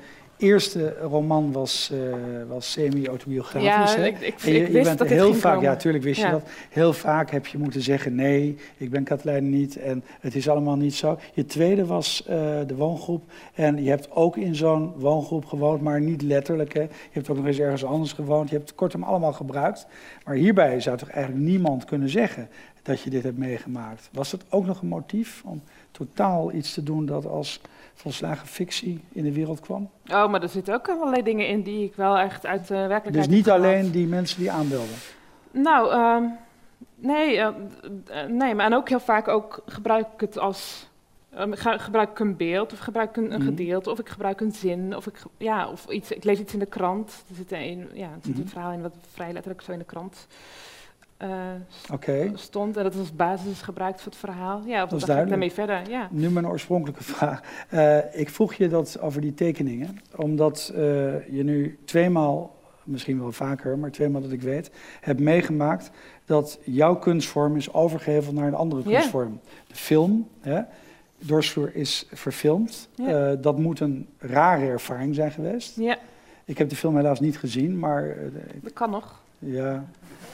eerste 0.44 0.96
roman 1.00 1.52
was, 1.52 1.90
uh, 1.92 2.14
was 2.48 2.72
semi-autobiografisch. 2.72 3.94
Ja, 3.94 4.04
ik, 4.04 4.20
ik, 4.20 4.38
je, 4.38 4.60
ik 4.60 4.72
wist 4.72 4.98
dat 4.98 5.08
heel 5.08 5.34
vaak, 5.34 5.52
komen. 5.52 5.68
Ja, 5.68 5.74
natuurlijk 5.74 6.04
wist 6.04 6.20
je 6.20 6.30
dat. 6.30 6.48
Heel 6.70 6.92
vaak 6.92 7.30
heb 7.30 7.46
je 7.46 7.58
moeten 7.58 7.80
zeggen, 7.80 8.14
nee, 8.14 8.56
ik 8.76 8.90
ben 8.90 9.04
Katlijn 9.04 9.50
niet 9.50 9.76
en 9.76 10.04
het 10.20 10.34
is 10.34 10.48
allemaal 10.48 10.76
niet 10.76 10.94
zo. 10.94 11.18
Je 11.32 11.46
tweede 11.46 11.86
was 11.86 12.22
uh, 12.22 12.34
de 12.66 12.74
woongroep 12.76 13.24
en 13.54 13.82
je 13.82 13.88
hebt 13.88 14.10
ook 14.10 14.36
in 14.36 14.54
zo'n 14.54 14.92
woongroep 14.96 15.44
gewoond, 15.44 15.82
maar 15.82 16.00
niet 16.00 16.22
letterlijk. 16.22 16.74
Hè. 16.74 16.80
Je 16.80 16.88
hebt 17.10 17.28
ook 17.28 17.36
nog 17.36 17.46
eens 17.46 17.58
ergens 17.58 17.84
anders 17.84 18.12
gewoond. 18.12 18.48
Je 18.48 18.56
hebt 18.56 18.68
het 18.68 18.78
kortom 18.78 19.02
allemaal 19.02 19.32
gebruikt. 19.32 19.86
Maar 20.24 20.34
hierbij 20.34 20.80
zou 20.80 20.96
toch 20.96 21.08
eigenlijk 21.08 21.44
niemand 21.44 21.84
kunnen 21.84 22.08
zeggen 22.08 22.48
dat 22.82 23.00
je 23.00 23.10
dit 23.10 23.22
hebt 23.22 23.38
meegemaakt. 23.38 24.08
Was 24.12 24.32
het 24.32 24.44
ook 24.48 24.66
nog 24.66 24.82
een 24.82 24.88
motief 24.88 25.42
om 25.44 25.62
totaal 25.90 26.52
iets 26.52 26.74
te 26.74 26.82
doen 26.82 27.06
dat 27.06 27.26
als 27.26 27.60
volslagen 27.94 28.46
fictie 28.46 29.00
in 29.12 29.24
de 29.24 29.32
wereld 29.32 29.60
kwam? 29.60 29.90
Oh, 30.06 30.30
maar 30.30 30.42
er 30.42 30.48
zitten 30.48 30.74
ook 30.74 30.88
allerlei 30.88 31.22
dingen 31.22 31.48
in 31.48 31.62
die 31.62 31.84
ik 31.84 31.94
wel 31.94 32.18
echt 32.18 32.46
uit 32.46 32.68
de 32.68 32.74
werkelijkheid 32.74 33.14
Dus 33.14 33.36
niet 33.36 33.50
alleen 33.50 33.90
die 33.90 34.06
mensen 34.06 34.40
die 34.40 34.50
aanbelden? 34.50 34.94
Nou, 35.50 35.94
uh, 35.94 36.30
nee, 36.94 37.36
uh, 37.36 37.48
nee, 38.28 38.54
maar 38.54 38.66
en 38.66 38.74
ook 38.74 38.88
heel 38.88 39.00
vaak 39.00 39.28
ook 39.28 39.62
gebruik 39.66 40.06
ik 40.14 40.20
het 40.20 40.38
als... 40.38 40.88
Um, 41.38 41.54
gebruik 41.56 42.10
ik 42.10 42.18
een 42.18 42.36
beeld 42.36 42.72
of 42.72 42.78
gebruik 42.78 43.10
ik 43.10 43.16
een, 43.16 43.32
een, 43.32 43.38
mhm. 43.38 43.48
gedeelte 43.48 43.90
of 43.90 43.98
ik 43.98 44.08
gebruik 44.08 44.40
een 44.40 44.52
zin 44.52 44.96
of 44.96 45.06
ik, 45.06 45.22
ja, 45.36 45.68
of 45.68 45.86
iets, 45.88 46.10
ik 46.10 46.24
lees 46.24 46.38
iets 46.38 46.52
in 46.52 46.58
de 46.58 46.66
krant. 46.66 47.24
Er 47.28 47.34
zit 47.34 47.52
een, 47.52 47.88
ja, 47.92 48.06
er 48.06 48.18
zit 48.22 48.34
een 48.34 48.40
mhm. 48.40 48.50
verhaal 48.50 48.72
in 48.72 48.82
wat 48.82 48.94
vrij 49.12 49.32
letterlijk 49.32 49.62
zo 49.62 49.72
in 49.72 49.78
de 49.78 49.84
krant 49.84 50.26
uh, 51.22 52.34
stond. 52.34 52.76
En 52.76 52.82
dat 52.82 52.96
als 52.96 53.16
basis 53.16 53.62
gebruikt 53.62 54.00
voor 54.00 54.12
het 54.12 54.20
verhaal. 54.20 54.62
Ja, 54.66 54.82
of 54.82 54.88
dat 54.88 54.98
is 54.98 55.04
duidelijk. 55.04 55.28
daarmee 55.28 55.52
verder. 55.52 55.90
Ja. 55.90 56.08
Nu 56.10 56.30
mijn 56.30 56.46
oorspronkelijke 56.46 57.02
vraag. 57.14 57.40
Uh, 57.70 58.20
ik 58.20 58.30
vroeg 58.30 58.54
je 58.54 58.68
dat 58.68 59.00
over 59.00 59.20
die 59.20 59.34
tekeningen, 59.34 59.98
omdat 60.16 60.72
uh, 60.74 60.78
je 61.28 61.42
nu 61.42 61.78
tweemaal, 61.84 62.54
misschien 62.82 63.18
wel 63.20 63.32
vaker, 63.32 63.78
maar 63.78 63.90
tweemaal 63.90 64.20
dat 64.20 64.32
ik 64.32 64.42
weet, 64.42 64.70
hebt 65.00 65.20
meegemaakt 65.20 65.90
dat 66.24 66.58
jouw 66.64 66.96
kunstvorm 66.96 67.56
is 67.56 67.72
overgeheveld 67.72 68.34
naar 68.34 68.46
een 68.46 68.54
andere 68.54 68.82
kunstvorm. 68.82 69.40
De 69.66 69.74
film, 69.74 70.28
hè, 70.40 70.60
Dorsvloer 71.18 71.74
is 71.74 72.06
verfilmd. 72.12 72.88
Dat 73.40 73.58
moet 73.58 73.80
een 73.80 74.08
rare 74.18 74.66
ervaring 74.66 75.14
zijn 75.14 75.30
geweest. 75.30 75.76
Ja. 75.76 75.96
Ik 76.44 76.58
heb 76.58 76.68
de 76.68 76.76
film 76.76 76.96
helaas 76.96 77.20
niet 77.20 77.38
gezien, 77.38 77.78
maar... 77.78 78.16
dat 78.62 78.72
kan 78.72 78.90
nog. 78.90 79.23
Ja, 79.44 79.84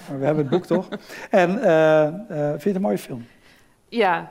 maar 0.09 0.19
we 0.19 0.25
hebben 0.25 0.45
het 0.45 0.53
boek 0.53 0.67
toch? 0.67 0.89
En 1.31 1.51
uh, 1.51 2.07
uh, 2.31 2.49
vind 2.51 2.63
je 2.63 2.69
het 2.69 2.75
een 2.75 2.81
mooie 2.81 2.99
film? 2.99 3.27
Ja. 3.89 4.29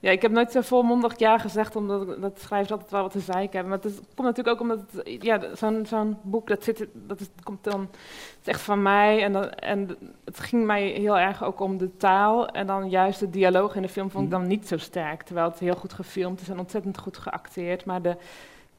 Ja, 0.00 0.10
ik 0.10 0.22
heb 0.22 0.30
nooit 0.30 0.52
zo 0.52 0.60
volmondig 0.60 1.18
ja 1.18 1.38
gezegd, 1.38 1.76
omdat 1.76 2.20
dat 2.20 2.40
schrijvers 2.40 2.72
altijd 2.72 2.90
wel 2.90 3.02
wat 3.02 3.12
te 3.12 3.20
zeiken 3.20 3.58
hebben. 3.58 3.68
Maar 3.68 3.78
het, 3.82 4.00
komt 4.14 4.28
natuurlijk 4.28 4.48
ook 4.48 4.60
omdat 4.60 4.78
het, 4.92 5.22
ja, 5.22 5.40
zo'n 5.54 5.86
zo'n 5.86 6.16
boek, 6.22 6.48
dat, 6.48 6.64
zit, 6.64 6.86
dat 6.92 7.20
is, 7.20 7.28
komt 7.42 7.64
dan, 7.64 7.80
het 7.80 8.38
is 8.40 8.46
echt 8.46 8.60
van 8.60 8.82
mij. 8.82 9.22
En, 9.22 9.32
dan, 9.32 9.50
en 9.50 9.96
het 10.24 10.40
ging 10.40 10.64
mij 10.64 10.86
heel 10.86 11.18
erg 11.18 11.44
ook 11.44 11.60
om 11.60 11.78
de 11.78 11.96
taal. 11.96 12.48
En 12.48 12.66
dan 12.66 12.90
juist 12.90 13.20
de 13.20 13.30
dialoog 13.30 13.74
in 13.74 13.82
de 13.82 13.88
film 13.88 14.10
vond 14.10 14.24
ik 14.24 14.30
dan 14.30 14.46
niet 14.46 14.68
zo 14.68 14.76
sterk. 14.76 15.22
Terwijl 15.22 15.48
het 15.48 15.58
heel 15.58 15.74
goed 15.74 15.92
gefilmd 15.92 16.40
is 16.40 16.48
en 16.48 16.58
ontzettend 16.58 16.98
goed 16.98 17.16
geacteerd. 17.16 17.84
Maar 17.84 18.02
de, 18.02 18.16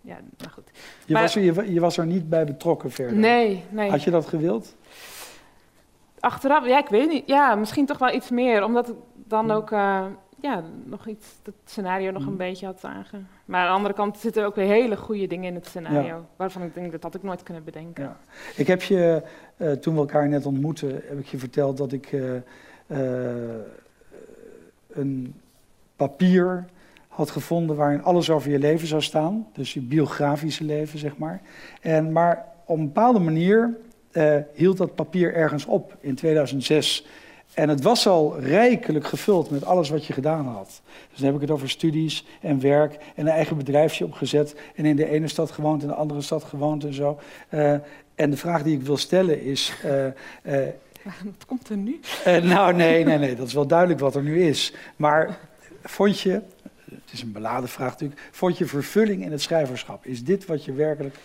ja, 0.02 0.18
nou 0.38 0.52
goed. 0.52 0.72
Je, 1.06 1.14
was 1.14 1.36
er, 1.36 1.42
je, 1.42 1.74
je 1.74 1.80
was 1.80 1.98
er 1.98 2.06
niet 2.06 2.30
bij 2.30 2.46
betrokken 2.46 2.92
verder? 2.92 3.18
Nee, 3.18 3.64
nee. 3.70 3.90
Had 3.90 4.04
je 4.04 4.12
dat 4.12 4.28
gewild? 4.28 4.76
Achteraf, 6.24 6.68
ja, 6.68 6.78
ik 6.78 6.88
weet 6.88 7.10
niet. 7.10 7.24
Ja, 7.28 7.56
misschien 7.56 7.86
toch 7.86 7.98
wel 7.98 8.14
iets 8.14 8.30
meer, 8.30 8.64
omdat 8.64 8.90
ik 8.90 8.96
dan 9.14 9.52
ook 9.52 9.72
uh, 9.72 10.06
ja, 10.40 10.64
nog 10.84 11.08
iets, 11.08 11.28
het 11.44 11.54
scenario 11.66 12.12
nog 12.12 12.26
een 12.26 12.32
mm. 12.32 12.38
beetje 12.38 12.66
had 12.66 12.80
zagen. 12.80 13.28
Maar 13.46 13.62
aan 13.62 13.68
de 13.68 13.74
andere 13.74 13.94
kant 13.94 14.18
zitten 14.18 14.46
ook 14.46 14.56
weer 14.56 14.66
hele 14.66 14.98
goede 14.98 15.28
dingen 15.28 15.48
in 15.48 15.56
het 15.56 15.66
scenario, 15.66 16.26
waarvan 16.36 16.62
ik 16.62 16.74
denk 16.74 16.92
dat 16.92 17.04
had 17.04 17.16
ik 17.16 17.24
nooit 17.24 17.44
kunnen 17.44 17.64
bedenken. 17.64 18.04
Ja. 18.04 18.18
Ik 18.56 18.68
heb 18.68 18.82
je, 18.82 19.24
uh, 19.58 19.72
toen 19.72 19.94
we 19.94 20.00
elkaar 20.00 20.28
net 20.28 20.46
ontmoetten, 20.46 20.90
heb 20.90 21.20
ik 21.20 21.26
je 21.26 21.38
verteld 21.38 21.78
dat 21.78 21.92
ik 21.92 22.12
uh, 22.12 22.32
een 24.92 25.36
papier 25.96 26.66
had 27.08 27.32
gevonden 27.32 27.76
waarin 27.76 28.04
alles 28.04 28.30
over 28.30 28.52
je 28.52 28.60
leven 28.60 28.88
zou 28.88 29.02
staan. 29.02 29.48
Dus 29.54 29.74
je 29.74 29.82
biografische 29.82 30.64
leven, 30.64 31.00
zeg 31.00 31.18
maar. 31.18 31.42
En, 31.82 32.12
maar 32.12 32.46
op 32.66 32.78
een 32.78 32.86
bepaalde 32.86 33.20
manier 33.20 33.78
uh, 34.14 34.36
hield 34.54 34.78
dat 34.78 34.96
papier 34.96 35.34
ergens 35.34 35.66
op 35.66 35.98
in 36.00 36.16
2006. 36.16 37.06
En 37.54 37.70
het 37.70 37.82
was 37.82 38.08
al 38.08 38.40
rijkelijk 38.40 39.06
gevuld 39.06 39.50
met 39.50 39.66
alles 39.66 39.90
wat 39.90 40.06
je 40.06 40.14
gedaan 40.14 40.46
had. 40.46 40.82
Dus 41.10 41.18
dan 41.18 41.26
heb 41.26 41.36
ik 41.36 41.42
het 41.42 41.52
over 41.52 41.70
studies 41.70 42.26
en 42.42 42.62
werk 42.62 42.94
en 42.94 43.28
een 43.28 43.34
eigen 43.34 43.58
bedrijfje 43.58 44.06
opgezet. 44.06 44.56
En 44.76 44.86
in 44.86 44.96
de 44.96 45.10
ene 45.10 45.28
stad 45.28 45.52
gewoond, 45.52 45.82
in 45.82 45.88
de 45.88 45.94
andere 45.94 46.22
stad 46.22 46.44
gewoond 46.44 46.84
en 46.84 46.94
zo. 46.94 47.20
Uh, 47.50 47.74
en 48.16 48.30
de 48.30 48.38
vraag 48.38 48.64
die 48.64 48.78
ik 48.78 48.86
wil 48.86 48.98
stellen 48.98 49.42
is. 49.42 49.74
Uh, 49.86 50.06
wat 51.04 51.46
komt 51.46 51.70
er 51.70 51.78
nu? 51.78 52.00
nou, 52.26 52.74
nee, 52.74 53.06
nee, 53.06 53.18
nee, 53.18 53.36
dat 53.36 53.48
is 53.48 53.54
wel 53.54 53.68
duidelijk 53.68 54.00
wat 54.00 54.16
er 54.16 54.24
nu 54.24 54.44
is. 54.44 54.74
Maar 54.96 55.38
vond 55.84 56.20
je, 56.20 56.42
het 56.90 57.12
is 57.12 57.22
een 57.22 57.32
beladen 57.32 57.70
vraag 57.70 57.92
natuurlijk, 57.92 58.22
vond 58.32 58.58
je 58.58 58.66
vervulling 58.66 59.24
in 59.24 59.32
het 59.32 59.42
schrijverschap? 59.42 60.06
Is 60.06 60.24
dit 60.24 60.46
wat 60.46 60.66
je 60.66 60.74
werkelijk 60.74 61.16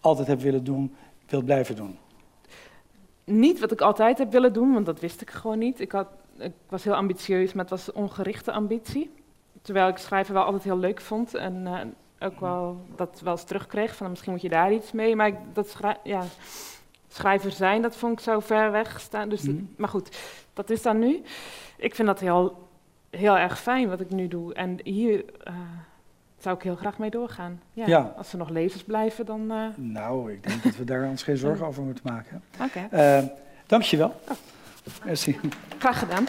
altijd 0.00 0.26
hebt 0.26 0.42
willen 0.42 0.64
doen, 0.64 0.94
wilt 1.28 1.44
blijven 1.44 1.76
doen? 1.76 1.98
Niet 3.26 3.60
wat 3.60 3.72
ik 3.72 3.80
altijd 3.80 4.18
heb 4.18 4.32
willen 4.32 4.52
doen, 4.52 4.72
want 4.72 4.86
dat 4.86 5.00
wist 5.00 5.20
ik 5.20 5.30
gewoon 5.30 5.58
niet. 5.58 5.80
Ik, 5.80 5.92
had, 5.92 6.08
ik 6.38 6.52
was 6.68 6.84
heel 6.84 6.94
ambitieus, 6.94 7.52
maar 7.52 7.64
het 7.64 7.70
was 7.72 7.92
ongerichte 7.92 8.52
ambitie. 8.52 9.10
Terwijl 9.62 9.88
ik 9.88 9.96
schrijven 9.96 10.34
wel 10.34 10.42
altijd 10.44 10.64
heel 10.64 10.78
leuk 10.78 11.00
vond 11.00 11.34
en 11.34 11.54
uh, 11.66 11.80
ook 12.28 12.40
wel 12.40 12.80
dat 12.96 13.20
wel 13.24 13.32
eens 13.32 13.44
terugkreeg 13.44 13.96
van 13.96 14.10
misschien 14.10 14.32
moet 14.32 14.42
je 14.42 14.48
daar 14.48 14.72
iets 14.72 14.92
mee. 14.92 15.16
Maar 15.16 15.26
ik, 15.26 15.36
dat 15.52 15.76
ja, 16.02 16.22
schrijver 17.08 17.50
zijn, 17.50 17.82
dat 17.82 17.96
vond 17.96 18.12
ik 18.12 18.20
zo 18.24 18.40
ver 18.40 18.70
weg 18.72 19.00
staan. 19.00 19.28
Dus 19.28 19.42
dat- 19.42 19.54
Mhm. 19.54 19.64
maar 19.76 19.88
goed, 19.88 20.16
dat 20.52 20.70
is 20.70 20.82
dan 20.82 20.98
nu. 20.98 21.22
Ik 21.76 21.94
vind 21.94 22.08
dat 22.08 22.20
heel, 22.20 22.68
heel 23.10 23.36
erg 23.38 23.58
fijn 23.60 23.88
wat 23.88 24.00
ik 24.00 24.10
nu 24.10 24.28
doe. 24.28 24.54
En 24.54 24.78
hier 24.82 25.24
eh, 25.44 25.54
zou 26.46 26.58
ik 26.58 26.64
heel 26.64 26.76
graag 26.76 26.98
mee 26.98 27.10
doorgaan. 27.10 27.60
Ja, 27.72 27.86
Ja. 27.86 28.12
Als 28.16 28.32
er 28.32 28.38
nog 28.38 28.48
levens 28.48 28.82
blijven, 28.84 29.26
dan... 29.26 29.50
eh, 29.50 29.56
Nou, 29.76 30.32
ik 30.32 30.48
denk 30.48 30.62
dat 30.62 30.76
we 30.76 30.84
daar 30.84 31.08
ons 31.08 31.22
geen 31.22 31.36
zorgen 31.36 31.66
over 31.70 31.82
moeten 31.82 32.04
maken. 32.12 32.42
Oké, 32.62 32.86
Eh, 32.90 33.22
Dank 33.66 33.82
je 33.82 33.96
wel. 33.96 34.20
Merci. 35.04 35.38
graag 35.78 35.98
gedaan. 35.98 36.24